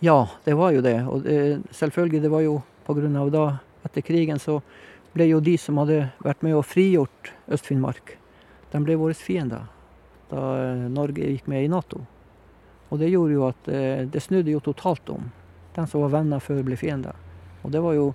Ja, 0.01 0.27
det 0.45 0.57
var 0.59 0.73
jo 0.75 0.83
det. 0.83 0.97
Og 1.07 1.23
det, 1.23 1.39
selvfølgelig, 1.75 2.23
det 2.23 2.33
var 2.33 2.45
jo 2.47 2.61
av 2.89 3.31
da 3.35 3.45
etter 3.87 4.05
krigen 4.05 4.41
så 4.43 4.61
ble 5.17 5.31
jo 5.31 5.41
de 5.41 5.57
som 5.61 5.79
hadde 5.81 6.11
vært 6.25 6.45
med 6.45 6.59
og 6.59 6.67
frigjort 6.69 7.33
Øst-Finnmark, 7.49 8.17
de 8.73 8.83
ble 8.85 8.99
våre 9.01 9.17
fiender 9.17 9.65
da 10.31 10.43
eh, 10.59 10.87
Norge 10.93 11.31
gikk 11.31 11.47
med 11.51 11.65
i 11.65 11.71
Nato. 11.71 12.03
Og 12.91 13.01
det 13.01 13.11
gjorde 13.13 13.37
jo 13.37 13.45
at 13.49 13.69
eh, 13.71 14.03
det 14.11 14.23
snudde 14.23 14.53
jo 14.53 14.63
totalt 14.63 15.09
om. 15.15 15.29
De 15.77 15.85
som 15.87 16.03
var 16.03 16.15
venner 16.19 16.43
før, 16.43 16.65
ble 16.67 16.79
fiender. 16.79 17.15
Og 17.63 17.73
det 17.73 17.83
var 17.83 17.97
jo 17.97 18.11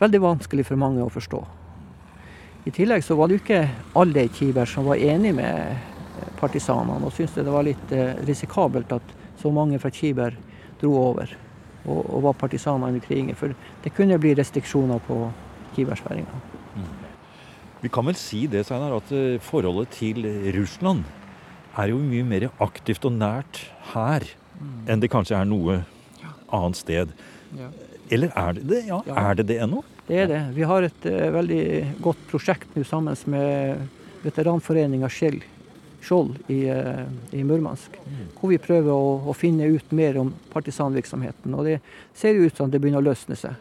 veldig 0.00 0.20
vanskelig 0.24 0.66
for 0.68 0.80
mange 0.80 1.02
å 1.04 1.12
forstå. 1.12 1.40
I 2.68 2.72
tillegg 2.76 3.04
så 3.04 3.16
var 3.16 3.28
det 3.28 3.38
jo 3.38 3.42
ikke 3.44 3.62
alle 3.96 4.26
i 4.26 4.32
Kiber 4.36 4.68
som 4.68 4.88
var 4.88 5.00
enig 5.00 5.32
med 5.40 5.72
eh, 5.72 6.32
partisanene, 6.40 7.00
og 7.06 7.14
syntes 7.16 7.40
det 7.40 7.52
var 7.52 7.66
litt 7.66 7.94
risikabelt 8.28 8.92
at 8.96 9.16
så 9.40 9.52
mange 9.52 9.80
fra 9.80 9.92
Kiber 9.92 10.36
dro 10.80 10.92
over 11.00 11.32
og, 11.86 12.00
og 12.02 12.24
var 12.28 12.40
partisaner 12.40 12.92
under 12.92 13.04
krigen. 13.04 13.36
For 13.38 13.54
det 13.84 13.94
kunne 13.96 14.18
bli 14.20 14.34
restriksjoner 14.38 15.00
på 15.06 15.22
kibergsperringa. 15.76 16.42
Mm. 16.76 16.90
Vi 17.80 17.90
kan 17.92 18.08
vel 18.08 18.18
si 18.20 18.44
det, 18.50 18.66
Steinar, 18.68 18.98
at 18.98 19.12
eh, 19.16 19.40
forholdet 19.42 19.94
til 19.96 20.26
Russland 20.56 21.06
er 21.78 21.92
jo 21.92 22.00
mye 22.02 22.26
mer 22.26 22.48
aktivt 22.60 23.06
og 23.08 23.14
nært 23.16 23.62
her 23.94 24.26
mm. 24.58 24.90
enn 24.90 25.02
det 25.02 25.10
kanskje 25.12 25.38
er 25.38 25.48
noe 25.48 25.80
annet 26.50 26.80
sted. 26.80 27.14
Ja. 27.56 27.70
Eller 28.10 28.34
er 28.36 28.58
det 28.58 28.66
det? 28.68 28.82
Ja, 28.88 28.98
ja. 29.06 29.16
Er 29.30 29.38
det 29.38 29.46
det 29.52 29.60
ennå? 29.62 29.84
Det 30.08 30.18
er 30.24 30.26
det. 30.26 30.40
Vi 30.56 30.66
har 30.66 30.82
et 30.82 31.06
uh, 31.06 31.30
veldig 31.36 31.64
godt 32.02 32.22
prosjekt 32.32 32.74
nå 32.74 32.82
sammen 32.86 33.14
med 33.30 33.86
veteranforeninga 34.24 35.08
Skjell 35.12 35.38
Skjold 36.00 36.38
i, 36.48 36.62
eh, 36.68 37.04
i 37.36 37.44
Murmansk. 37.44 37.96
Hvor 38.38 38.52
vi 38.52 38.58
prøver 38.62 38.90
å, 38.92 39.20
å, 39.28 39.34
finne 39.36 39.68
ut 39.68 39.92
mer 39.92 40.18
om 40.20 40.32
partisanvirksomheten. 40.52 41.54
Og 41.54 41.68
det 41.68 41.78
ser 42.16 42.40
ut 42.40 42.56
som 42.56 42.70
det 42.70 42.80
begynner 42.80 43.02
å 43.02 43.08
løsne 43.10 43.36
seg. 43.36 43.56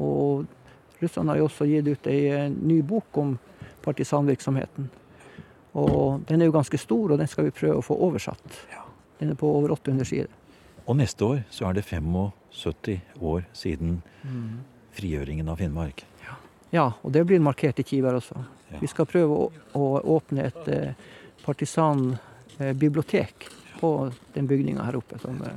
Og 0.00 0.46
russerne 1.02 1.34
har 1.34 1.42
jo 1.42 1.48
også 1.50 1.68
gitt 1.68 1.90
ut 1.90 2.10
ei 2.10 2.20
eh, 2.30 2.48
ny 2.52 2.80
bok 2.86 3.22
om 3.22 3.36
partisanvirksomheten. 3.84 4.90
Og 5.78 6.24
den 6.28 6.42
er 6.42 6.50
jo 6.50 6.56
ganske 6.56 6.78
stor, 6.80 7.12
og 7.12 7.20
den 7.20 7.30
skal 7.30 7.48
vi 7.48 7.56
prøve 7.56 7.80
å 7.80 7.84
få 7.84 7.96
oversatt. 8.08 8.62
Den 9.20 9.32
er 9.32 9.38
på 9.38 9.48
over 9.48 9.72
800 9.76 10.08
sider. 10.08 10.32
Og 10.82 10.98
neste 10.98 11.24
år 11.24 11.44
så 11.52 11.68
er 11.68 11.78
det 11.78 11.86
75 11.86 12.16
år 13.22 13.44
siden 13.56 14.00
frigjøringen 14.92 15.48
av 15.48 15.62
Finnmark. 15.62 16.02
Ja, 16.72 16.86
og 17.04 17.12
det 17.12 17.26
blir 17.28 17.40
markert 17.40 17.80
i 17.80 17.84
Kivar 17.84 18.16
også. 18.16 18.40
Vi 18.80 18.88
skal 18.88 19.08
prøve 19.08 19.36
å, 19.36 19.48
å 19.76 19.88
åpne 20.16 20.46
et 20.48 20.68
eh, 20.72 21.10
partisanbibliotek 21.44 23.48
på 23.80 24.12
den 24.34 24.46
bygninga 24.46 24.82
her 24.82 24.96
oppe. 24.96 25.18
Som, 25.18 25.42
eh, 25.42 25.48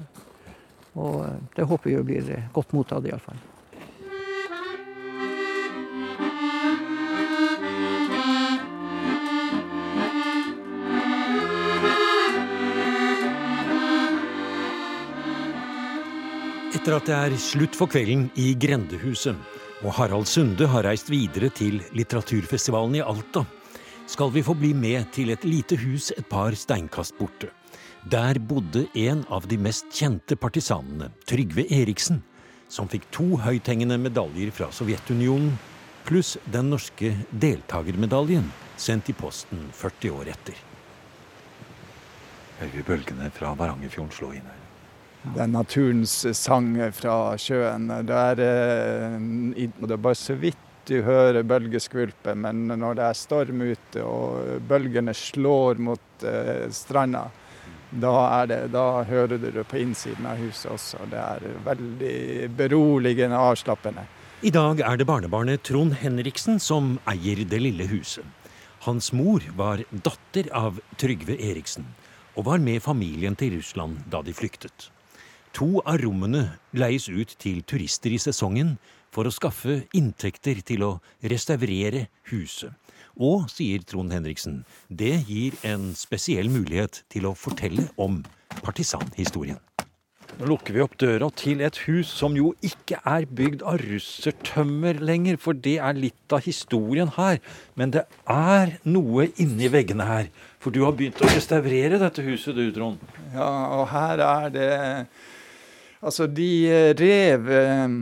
og 0.93 1.25
eh, 1.25 1.35
det 1.55 1.67
håper 1.69 1.89
vi 1.89 2.03
blir 2.03 2.31
eh, 2.33 2.47
godt 2.53 2.73
mottatt, 2.73 3.05
iallfall. 3.05 3.37
Etter 16.75 16.99
at 16.99 17.07
det 17.09 17.17
er 17.17 17.37
slutt 17.41 17.77
for 17.77 17.89
kvelden 17.89 18.27
i 18.37 18.53
Grendehuset, 18.61 19.35
og 19.81 19.93
Harald 19.97 20.27
Sunde 20.29 20.67
har 20.69 20.85
reist 20.85 21.09
videre 21.09 21.49
til 21.53 21.81
litteraturfestivalen 21.97 22.99
i 22.99 23.05
Alta, 23.05 23.45
skal 24.07 24.31
vi 24.31 24.43
få 24.43 24.53
bli 24.53 24.73
med 24.73 25.11
til 25.15 25.31
et 25.33 25.45
lite 25.45 25.77
hus 25.81 26.11
et 26.17 26.25
par 26.29 26.55
steinkast 26.55 27.17
borte. 27.17 27.49
Der 28.05 28.37
bodde 28.39 28.85
en 28.93 29.23
av 29.33 29.47
de 29.49 29.57
mest 29.57 29.87
kjente 29.93 30.37
partisanene, 30.37 31.09
Trygve 31.25 31.65
Eriksen, 31.73 32.21
som 32.69 32.89
fikk 32.89 33.07
to 33.13 33.39
høythengende 33.41 33.97
medaljer 33.97 34.51
fra 34.53 34.69
Sovjetunionen, 34.73 35.55
pluss 36.05 36.35
den 36.53 36.69
norske 36.69 37.15
deltakermedaljen, 37.31 38.51
sendt 38.77 39.09
i 39.09 39.15
posten 39.17 39.65
40 39.73 40.13
år 40.13 40.29
etter. 40.35 40.59
Hører 42.59 42.75
vi 42.75 42.85
bølgene 42.85 43.31
fra 43.33 43.55
Varangerfjorden 43.57 44.13
slå 44.13 44.35
inn 44.37 44.45
her? 44.45 44.61
Det 45.25 45.41
er 45.41 45.49
naturens 45.49 46.13
sang 46.37 46.75
fra 46.93 47.15
sjøen. 47.41 47.89
Det 48.05 48.19
er, 48.29 48.41
eh, 48.45 49.65
det 49.81 49.91
er 49.91 49.97
bare 49.97 50.15
så 50.19 50.37
vidt 50.37 50.64
du 50.87 50.99
hører 51.05 51.43
bølgeskvulpet, 51.47 52.35
men 52.37 52.67
når 52.71 52.97
det 52.97 53.07
er 53.07 53.17
storm 53.17 53.63
ute 53.65 54.03
og 54.05 54.61
bølgene 54.69 55.13
slår 55.15 55.81
mot 55.81 56.25
eh, 56.25 56.67
stranda, 56.73 57.27
da, 57.95 58.45
det, 58.49 58.59
da, 58.73 59.03
hører 59.07 59.39
du 59.39 59.49
det 59.51 59.63
på 59.69 59.79
innsiden 59.79 60.25
av 60.27 60.39
huset 60.41 60.71
også. 60.73 61.05
Det 61.11 61.19
er 61.21 61.45
veldig 61.65 62.49
beroligende 62.57 63.37
og 63.39 63.53
avslappende. 63.53 64.05
I 64.43 64.51
dag 64.51 64.81
er 64.83 64.97
det 64.99 65.07
barnebarnet 65.07 65.63
Trond 65.63 65.95
Henriksen 66.01 66.59
som 66.59 66.97
eier 67.09 67.45
det 67.47 67.61
lille 67.61 67.87
huset. 67.89 68.25
Hans 68.85 69.11
mor 69.15 69.41
var 69.57 69.81
datter 69.89 70.51
av 70.53 70.81
Trygve 71.01 71.37
Eriksen 71.39 71.87
og 72.35 72.49
var 72.49 72.59
med 72.61 72.83
familien 72.83 73.37
til 73.39 73.55
Russland 73.55 74.03
da 74.11 74.19
de 74.21 74.35
flyktet. 74.35 74.91
To 75.55 75.79
av 75.87 76.01
rommene 76.03 76.57
leies 76.75 77.07
ut 77.07 77.31
til 77.39 77.63
turister 77.63 78.11
i 78.11 78.19
sesongen 78.19 78.75
for 79.15 79.27
å 79.27 79.33
skaffe 79.33 79.85
inntekter 79.95 80.59
til 80.67 80.83
å 80.83 80.91
restaurere 81.23 82.09
huset. 82.31 82.73
Og, 83.15 83.45
sier 83.47 83.83
Trond 83.87 84.11
Henriksen, 84.11 84.65
det 84.91 85.21
gir 85.29 85.55
en 85.63 85.93
spesiell 85.95 86.51
mulighet 86.51 87.05
til 87.13 87.29
å 87.29 87.37
fortelle 87.37 87.87
om 87.95 88.19
partisanhistorien. 88.59 89.61
Nå 90.35 90.49
lukker 90.49 90.75
vi 90.75 90.81
opp 90.83 90.97
døra 90.99 91.29
til 91.39 91.61
et 91.63 91.77
hus 91.85 92.09
som 92.11 92.33
jo 92.35 92.49
ikke 92.65 92.97
er 93.07 93.23
bygd 93.37 93.61
av 93.63 93.79
russertømmer 93.79 94.99
lenger, 94.99 95.37
for 95.39 95.55
det 95.55 95.77
er 95.79 95.95
litt 95.95 96.35
av 96.35 96.43
historien 96.43 97.13
her. 97.15 97.39
Men 97.79 97.93
det 97.95 98.03
er 98.27 98.75
noe 98.83 99.29
inni 99.39 99.71
veggene 99.71 100.09
her. 100.09 100.27
For 100.59 100.75
du 100.75 100.81
har 100.83 100.97
begynt 100.97 101.23
å 101.23 101.31
restaurere 101.31 102.01
dette 102.01 102.25
huset 102.25 102.57
du, 102.57 102.65
Trond? 102.75 102.99
Ja, 103.31 103.47
og 103.79 103.87
her 103.93 104.25
er 104.27 104.51
det 104.57 104.69
Altså, 106.05 106.27
de 106.29 106.69
rev 106.99 107.47
eh, 107.49 107.93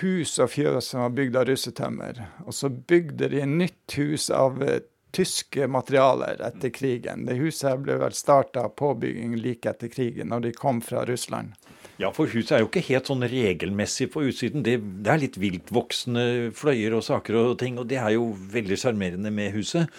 hus 0.00 0.38
og 0.42 0.52
fjøs 0.52 0.92
som 0.92 1.04
var 1.04 1.16
bygd 1.16 1.38
av 1.38 1.48
russetømmer. 1.48 2.22
Og 2.46 2.54
så 2.56 2.70
bygde 2.70 3.30
de 3.32 3.44
nytt 3.46 3.98
hus 3.98 4.28
av 4.34 4.62
eh, 4.64 4.80
tyske 5.14 5.68
materialer 5.70 6.42
etter 6.44 6.72
krigen. 6.74 7.24
Det 7.28 7.38
huset 7.38 7.80
ble 7.84 7.98
vel 8.02 8.14
starta 8.16 8.66
påbygging 8.68 9.36
like 9.40 9.70
etter 9.70 9.90
krigen, 9.92 10.30
når 10.32 10.48
de 10.48 10.54
kom 10.56 10.82
fra 10.84 11.06
Russland. 11.08 11.56
Ja, 11.98 12.12
for 12.14 12.30
huset 12.30 12.52
er 12.54 12.62
jo 12.62 12.68
ikke 12.68 12.84
helt 12.92 13.08
sånn 13.10 13.26
regelmessig 13.26 14.10
på 14.12 14.22
utsiden. 14.28 14.62
Det, 14.66 14.76
det 15.02 15.10
er 15.10 15.22
litt 15.24 15.38
viltvoksende 15.40 16.26
fløyer 16.54 16.94
og 16.94 17.02
saker 17.08 17.40
og 17.40 17.56
ting, 17.62 17.80
og 17.80 17.88
det 17.90 17.98
er 17.98 18.14
jo 18.14 18.30
veldig 18.52 18.78
sjarmerende 18.78 19.32
med 19.34 19.56
huset. 19.56 19.90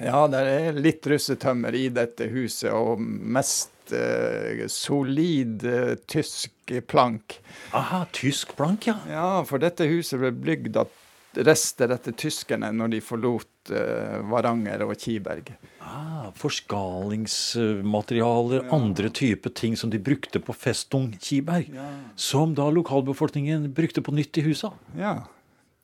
Ja, 0.00 0.24
det 0.30 0.40
er 0.40 0.78
litt 0.80 1.04
russetømmer 1.06 1.76
i 1.76 1.90
dette 1.92 2.30
huset, 2.32 2.70
og 2.72 3.02
mest 3.02 3.73
uh, 3.92 4.64
solid 4.72 5.64
uh, 5.66 5.94
tysk 6.06 6.72
plank. 6.88 7.40
Aha, 7.76 8.04
tysk 8.16 8.56
plank, 8.56 8.88
ja. 8.88 8.96
Ja, 9.10 9.28
for 9.48 9.62
dette 9.62 9.88
huset 9.90 10.22
ble 10.22 10.32
bygd 10.32 10.78
av 10.80 10.88
rester 11.34 11.90
etter 11.90 12.12
tyskerne 12.16 12.70
når 12.74 12.88
de 12.94 13.00
forlot 13.02 13.70
uh, 13.74 14.22
Varanger 14.30 14.82
og 14.86 14.94
Kiberg. 15.00 15.52
Ah, 15.84 16.30
Forskalingsmaterialer, 16.38 18.62
ja. 18.62 18.68
andre 18.76 19.08
typer 19.14 19.50
ting 19.50 19.76
som 19.76 19.90
de 19.92 19.98
brukte 20.02 20.40
på 20.40 20.52
Festung 20.56 21.18
Kiberg. 21.20 21.70
Ja. 21.74 21.88
Som 22.16 22.54
da 22.56 22.70
lokalbefolkningen 22.72 23.74
brukte 23.74 24.02
på 24.02 24.12
nytt 24.14 24.38
i 24.38 24.42
husa. 24.46 24.70
Ja, 24.98 25.22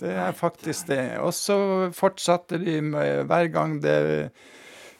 det 0.00 0.12
er 0.16 0.32
faktisk 0.32 0.86
det. 0.88 1.18
Og 1.20 1.34
så 1.36 1.90
fortsatte 1.96 2.58
de 2.62 2.80
med 2.84 3.26
hver 3.28 3.46
gang 3.52 3.80
det 3.84 4.30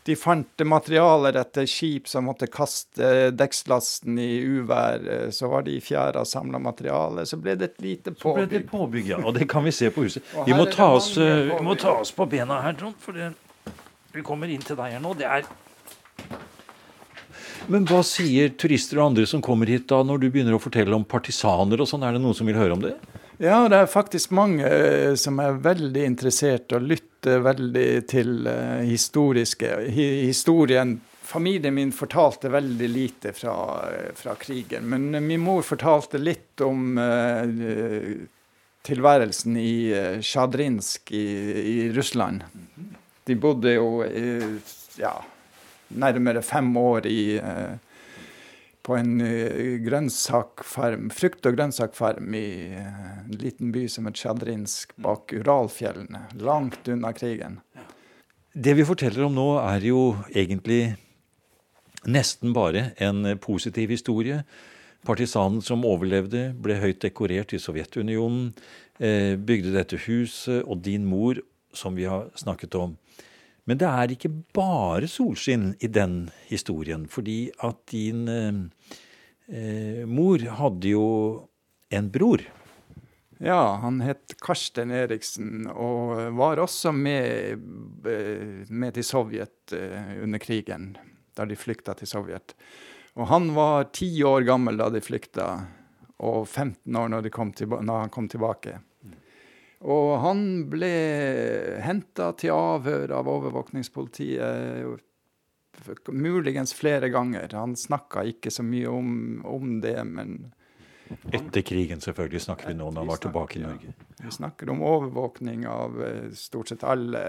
de 0.08 0.16
fant 0.16 0.64
materialer 0.64 1.36
etter 1.36 1.66
skip 1.68 2.08
som 2.08 2.24
måtte 2.28 2.48
kaste 2.50 3.30
dekkslasten 3.36 4.16
i 4.20 4.40
uvær. 4.40 5.04
Så 5.34 5.50
var 5.52 5.66
de 5.66 5.76
i 5.76 5.82
fjæra 5.84 6.22
og 6.22 6.28
samla 6.28 6.60
materiale. 6.62 7.26
Så 7.28 7.36
ble 7.40 7.56
det 7.60 7.72
et 7.74 7.84
lite 7.84 8.14
påbygg. 8.14 8.22
Så 8.22 8.34
ble 8.38 8.46
det 8.48 8.62
påbygg, 8.70 9.10
ja. 9.12 9.20
Og 9.20 9.36
det 9.36 9.48
kan 9.50 9.64
vi 9.66 9.74
se 9.76 9.90
på 9.92 10.06
huset. 10.06 10.24
Vi 10.46 10.56
må, 10.56 10.64
ta 10.72 10.88
oss, 10.96 11.12
eh, 11.20 11.50
vi 11.50 11.60
må, 11.66 11.76
ta 11.76 11.98
oss, 12.00 12.14
på 12.16 12.26
bena 12.30 12.62
her, 12.64 12.78
Trond. 12.80 12.96
For 13.02 13.16
det, 13.16 13.32
vi 14.14 14.24
kommer 14.26 14.48
inn 14.48 14.64
til 14.64 14.78
deg 14.78 14.96
her 14.96 15.04
nå. 15.04 15.12
Det 15.18 15.28
er 15.28 15.44
Men 17.70 17.84
hva 17.86 18.00
sier 18.06 18.54
turister 18.58 18.98
og 18.98 19.10
andre 19.12 19.28
som 19.28 19.42
kommer 19.44 19.68
hit 19.68 19.84
da, 19.90 20.00
når 20.02 20.24
du 20.24 20.30
begynner 20.30 20.56
å 20.56 20.62
fortelle 20.62 20.96
om 20.96 21.04
partisaner 21.04 21.82
og 21.82 21.86
sånn? 21.86 22.08
Er 22.08 22.16
det 22.16 22.24
noen 22.24 22.34
som 22.34 22.48
vil 22.48 22.58
høre 22.58 22.78
om 22.78 22.82
det? 22.82 22.96
Ja, 23.42 23.68
det 23.68 23.76
er 23.76 23.86
faktisk 23.88 24.34
mange 24.36 24.68
eh, 24.68 25.14
som 25.16 25.38
er 25.40 25.62
veldig 25.64 26.02
interessert 26.04 26.74
og 26.76 26.84
lytter 26.84 27.40
veldig 27.40 27.86
til 28.10 28.44
uh, 28.44 28.82
historiske 28.84 29.70
historien. 29.88 30.98
Familien 31.24 31.72
min 31.72 31.94
fortalte 31.96 32.50
veldig 32.52 32.88
lite 32.92 33.32
fra, 33.32 33.54
fra 34.18 34.34
krigen, 34.36 34.84
men 34.92 35.24
min 35.24 35.40
mor 35.40 35.62
fortalte 35.64 36.20
litt 36.20 36.60
om 36.66 36.98
tilværelsen 38.82 39.56
i 39.60 39.74
Sjadrinsk 40.26 41.12
i, 41.14 41.26
i, 41.60 41.76
Russland. 41.94 42.42
De 43.30 43.36
bodde 43.38 43.76
jo 43.76 44.02
ja, 44.98 45.14
nærmere 46.02 46.42
fem 46.42 46.74
år 46.76 47.06
i 47.06 47.22
uh, 47.38 47.78
på 48.90 48.96
en 48.98 49.20
uh, 49.22 49.76
grønnsakfarm, 49.84 51.12
frukt- 51.14 51.46
og 51.46 51.54
grønnsakfarm 51.54 52.34
i 52.34 52.46
uh, 52.74 53.20
en 53.22 53.36
liten 53.38 53.70
by 53.74 53.84
som 53.92 54.08
er 54.10 54.16
Tsjadrinsk, 54.18 54.96
bak 54.98 55.30
Uralfjellene, 55.38 56.24
langt 56.42 56.90
unna 56.90 57.14
krigen. 57.14 57.60
Det 58.50 58.74
vi 58.74 58.86
forteller 58.86 59.28
om 59.28 59.36
nå, 59.36 59.46
er 59.62 59.86
jo 59.86 60.02
egentlig 60.34 60.96
nesten 62.10 62.54
bare 62.56 62.90
en 62.98 63.36
positiv 63.38 63.92
historie. 63.94 64.40
Partisanen 65.06 65.62
som 65.64 65.86
overlevde, 65.86 66.50
ble 66.60 66.80
høyt 66.82 67.00
dekorert 67.04 67.54
i 67.54 67.60
Sovjetunionen, 67.62 68.50
eh, 68.98 69.36
bygde 69.36 69.72
dette 69.76 70.00
huset, 70.08 70.64
og 70.64 70.82
din 70.84 71.06
mor, 71.06 71.38
som 71.72 71.94
vi 71.94 72.04
har 72.10 72.26
snakket 72.34 72.74
om, 72.74 72.96
men 73.70 73.78
det 73.78 73.86
er 73.86 74.10
ikke 74.10 74.32
bare 74.50 75.06
solskinn 75.06 75.76
i 75.78 75.86
den 75.86 76.24
historien, 76.48 77.04
fordi 77.06 77.52
at 77.62 77.84
din 77.92 78.24
eh, 78.26 78.56
eh, 79.46 80.00
mor 80.10 80.42
hadde 80.58 80.90
jo 80.90 81.04
en 81.94 82.08
bror. 82.10 82.42
Ja, 83.38 83.76
han 83.84 84.02
het 84.02 84.34
Karsten 84.42 84.90
Eriksen 84.90 85.68
og 85.70 86.18
var 86.34 86.58
også 86.58 86.90
med, 86.90 87.62
eh, 88.10 88.66
med 88.66 88.98
til 88.98 89.06
Sovjet 89.06 89.72
eh, 89.78 90.18
under 90.18 90.42
krigen, 90.42 90.90
da 91.38 91.46
de 91.46 91.54
flykta 91.54 91.94
til 91.94 92.10
Sovjet. 92.10 92.58
Og 93.14 93.30
han 93.30 93.52
var 93.54 93.92
ti 93.94 94.10
år 94.26 94.50
gammel 94.50 94.82
da 94.82 94.90
de 94.90 95.00
flykta, 95.00 95.46
og 96.18 96.42
15 96.48 96.96
år 96.98 97.14
når, 97.14 97.30
kom 97.30 97.54
når 97.54 98.02
han 98.02 98.12
kom 98.18 98.26
tilbake. 98.28 98.80
Og 99.80 100.10
han 100.20 100.40
ble 100.68 100.92
henta 101.80 102.32
til 102.36 102.52
avhør 102.52 103.14
av 103.16 103.28
overvåkningspolitiet 103.32 105.00
muligens 106.12 106.74
flere 106.76 107.08
ganger. 107.08 107.54
Han 107.56 107.76
snakka 107.76 108.26
ikke 108.28 108.50
så 108.52 108.62
mye 108.66 108.88
om, 108.92 109.40
om 109.48 109.78
det, 109.80 109.96
men 110.04 110.52
Etter 111.32 111.64
krigen, 111.66 111.98
selvfølgelig, 112.00 112.40
snakker 112.44 112.68
vi 112.70 112.76
nå 112.78 112.86
når 112.90 113.02
han 113.02 113.08
var 113.10 113.20
tilbake 113.24 113.58
i 113.58 113.62
Norge. 113.64 113.88
Ja. 113.90 114.08
Vi 114.22 114.30
snakker 114.30 114.70
om 114.70 114.82
overvåkning 114.86 115.64
av 115.66 115.96
eh, 116.06 116.28
stort 116.38 116.70
sett 116.70 116.84
alle 116.86 117.22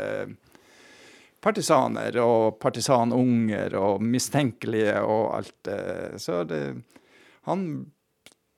partisaner 1.42 2.20
og 2.22 2.60
partisanunger 2.62 3.74
og 3.80 4.04
mistenkelige 4.06 5.00
og 5.02 5.24
alt 5.40 5.56
det. 5.66 5.80
Så 6.22 6.44
det, 6.46 6.62
han 7.50 7.66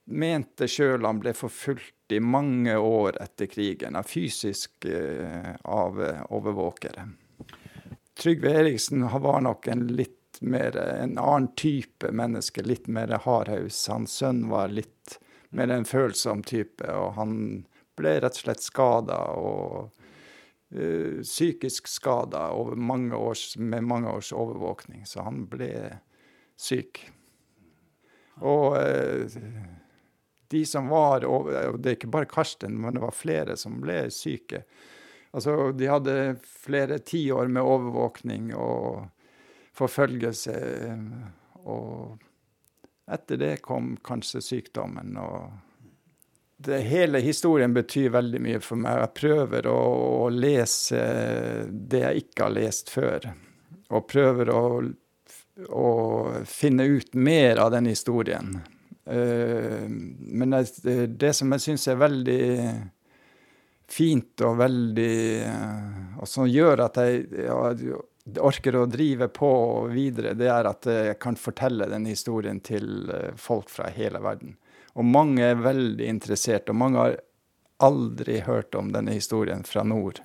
mente 0.06 0.68
sjøl 0.68 1.06
han 1.06 1.22
ble 1.24 1.34
forfulgt 1.38 2.13
i 2.13 2.20
mange 2.20 2.76
år 2.78 3.18
etter 3.24 3.48
krigen, 3.52 3.96
av 3.96 4.08
fysisk 4.10 4.86
eh, 4.86 5.54
av 5.63 6.02
eh, 6.04 6.24
overvåkere. 6.30 7.08
Trygve 8.20 8.52
Eriksen 8.62 9.06
var 9.08 9.42
nok 9.42 9.68
en 9.68 9.88
litt 9.88 10.42
mer 10.42 10.78
en 10.78 11.18
annen 11.18 11.50
type 11.58 12.12
menneske, 12.12 12.63
litt 12.66 12.88
mer 12.88 13.16
hardhaus. 13.26 13.80
Hans 13.89 14.20
sønn 14.20 14.48
var 14.52 14.74
litt 14.74 15.18
mer 15.50 15.72
en 15.74 15.86
følsom 15.86 16.44
type, 16.46 16.86
og 16.89 17.13
han 17.18 17.36
ble 17.98 18.18
rett 18.22 18.38
og 18.38 18.46
slett 18.46 18.63
skada 18.66 19.20
og 19.38 19.94
uh, 20.74 21.22
psykisk 21.22 21.88
skada 21.89 22.48
med 22.76 23.86
mange 23.86 24.10
års 24.10 24.34
overvåkning. 24.34 25.06
Så 25.06 25.26
han 25.26 25.46
ble 25.50 25.72
syk. 26.58 27.06
Og 28.42 28.78
uh, 28.78 29.83
de 30.54 30.63
som 30.70 30.89
var 30.94 31.26
og 31.28 31.50
Det 31.50 31.89
er 31.89 31.98
ikke 31.98 32.12
bare 32.13 32.30
Karsten, 32.30 32.78
men 32.82 32.96
det 32.96 33.04
var 33.04 33.16
flere 33.16 33.58
som 33.60 33.82
ble 33.84 34.06
syke. 34.13 34.63
Altså, 35.34 35.72
de 35.74 35.89
hadde 35.89 36.16
flere 36.46 37.00
tiår 37.02 37.50
med 37.50 37.66
overvåkning 37.66 38.52
og 38.54 39.08
forfølgelse. 39.74 40.58
Og 41.66 42.20
etter 43.12 43.39
det 43.42 43.56
kom 43.66 43.96
kanskje 44.06 44.44
sykdommen. 44.46 45.18
og 45.18 45.52
det, 46.58 46.80
hele 46.80 47.20
historien 47.20 47.74
betyr 47.74 48.10
veldig 48.10 48.42
mye 48.42 48.60
for 48.63 48.80
meg. 48.80 49.00
Jeg 49.02 49.13
prøver 49.20 49.68
å, 49.68 49.80
å, 50.24 50.30
lese 50.30 51.02
det 51.70 52.04
jeg 52.06 52.28
ikke 52.28 52.46
har 52.46 52.54
lest 52.56 52.94
før. 52.94 53.28
Og 53.89 54.06
prøver 54.08 54.54
å, 54.54 54.63
å 55.70 55.89
finne 56.48 56.88
ut 56.94 57.18
mer 57.18 57.60
av 57.60 57.74
den 57.74 57.89
historien. 57.92 58.62
Uh, 59.04 59.84
men 59.88 60.56
det, 60.84 61.08
det, 61.20 61.34
som 61.36 61.52
jeg 61.52 61.63
syns 61.66 61.89
er 61.92 62.00
veldig 62.00 62.44
fint 63.92 64.44
og 64.48 64.62
veldig 64.62 65.18
uh, 65.44 66.22
Og 66.22 66.30
som 66.32 66.48
gjør 66.48 66.86
at 66.86 67.02
jeg 67.04 67.26
ja, 67.44 67.58
orker 68.39 68.78
å 68.80 68.86
drive 68.88 69.28
på 69.36 69.52
videre, 69.92 70.32
det 70.39 70.48
er 70.48 70.72
at 70.72 70.88
jeg 70.88 71.20
kan 71.20 71.36
fortelle 71.36 71.89
den 71.92 72.08
historien 72.08 72.63
til 72.63 73.10
uh, 73.12 73.34
folk 73.36 73.68
fra 73.74 73.92
hele 73.92 74.24
verden. 74.24 74.56
Og 74.94 75.06
mange 75.10 75.44
er 75.44 75.60
veldig 75.60 76.08
interessert, 76.08 76.70
og 76.70 76.78
mange 76.80 77.02
har 77.02 77.20
aldri 77.84 78.39
hørt 78.39 78.76
om 78.76 78.92
denne 78.94 79.16
historien 79.16 79.63
fra 79.63 79.84
nord, 79.84 80.22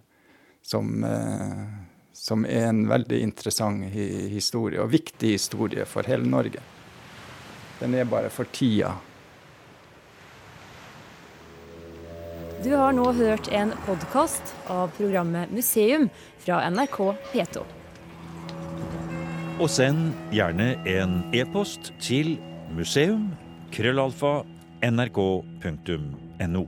som, 0.63 1.05
eh, 1.05 1.65
som 2.13 2.45
er 2.45 2.69
en 2.69 2.89
veldig 2.89 3.21
interessant 3.23 3.85
historie, 3.93 4.81
og 4.81 4.93
viktig 4.93 5.33
historie 5.35 5.85
for 5.85 6.07
hele 6.07 6.29
Norge. 6.29 6.61
Den 7.81 7.95
er 7.95 8.05
bare 8.05 8.31
for 8.31 8.49
tida. 8.53 8.97
Du 12.65 12.73
har 12.75 12.93
nå 12.93 13.13
hørt 13.15 13.47
en 13.55 13.71
podkast 13.87 14.55
av 14.67 14.91
programmet 14.97 15.53
Museum 15.55 16.09
fra 16.43 16.59
NRK 16.71 16.97
P2. 17.31 17.63
Og 19.59 19.71
send 19.71 20.11
gjerne 20.35 20.73
en 20.91 21.21
e-post 21.35 21.93
til 22.03 22.35
museum 22.75 23.29
krøllalfa 23.75 24.41
nrk.no. 24.83 26.67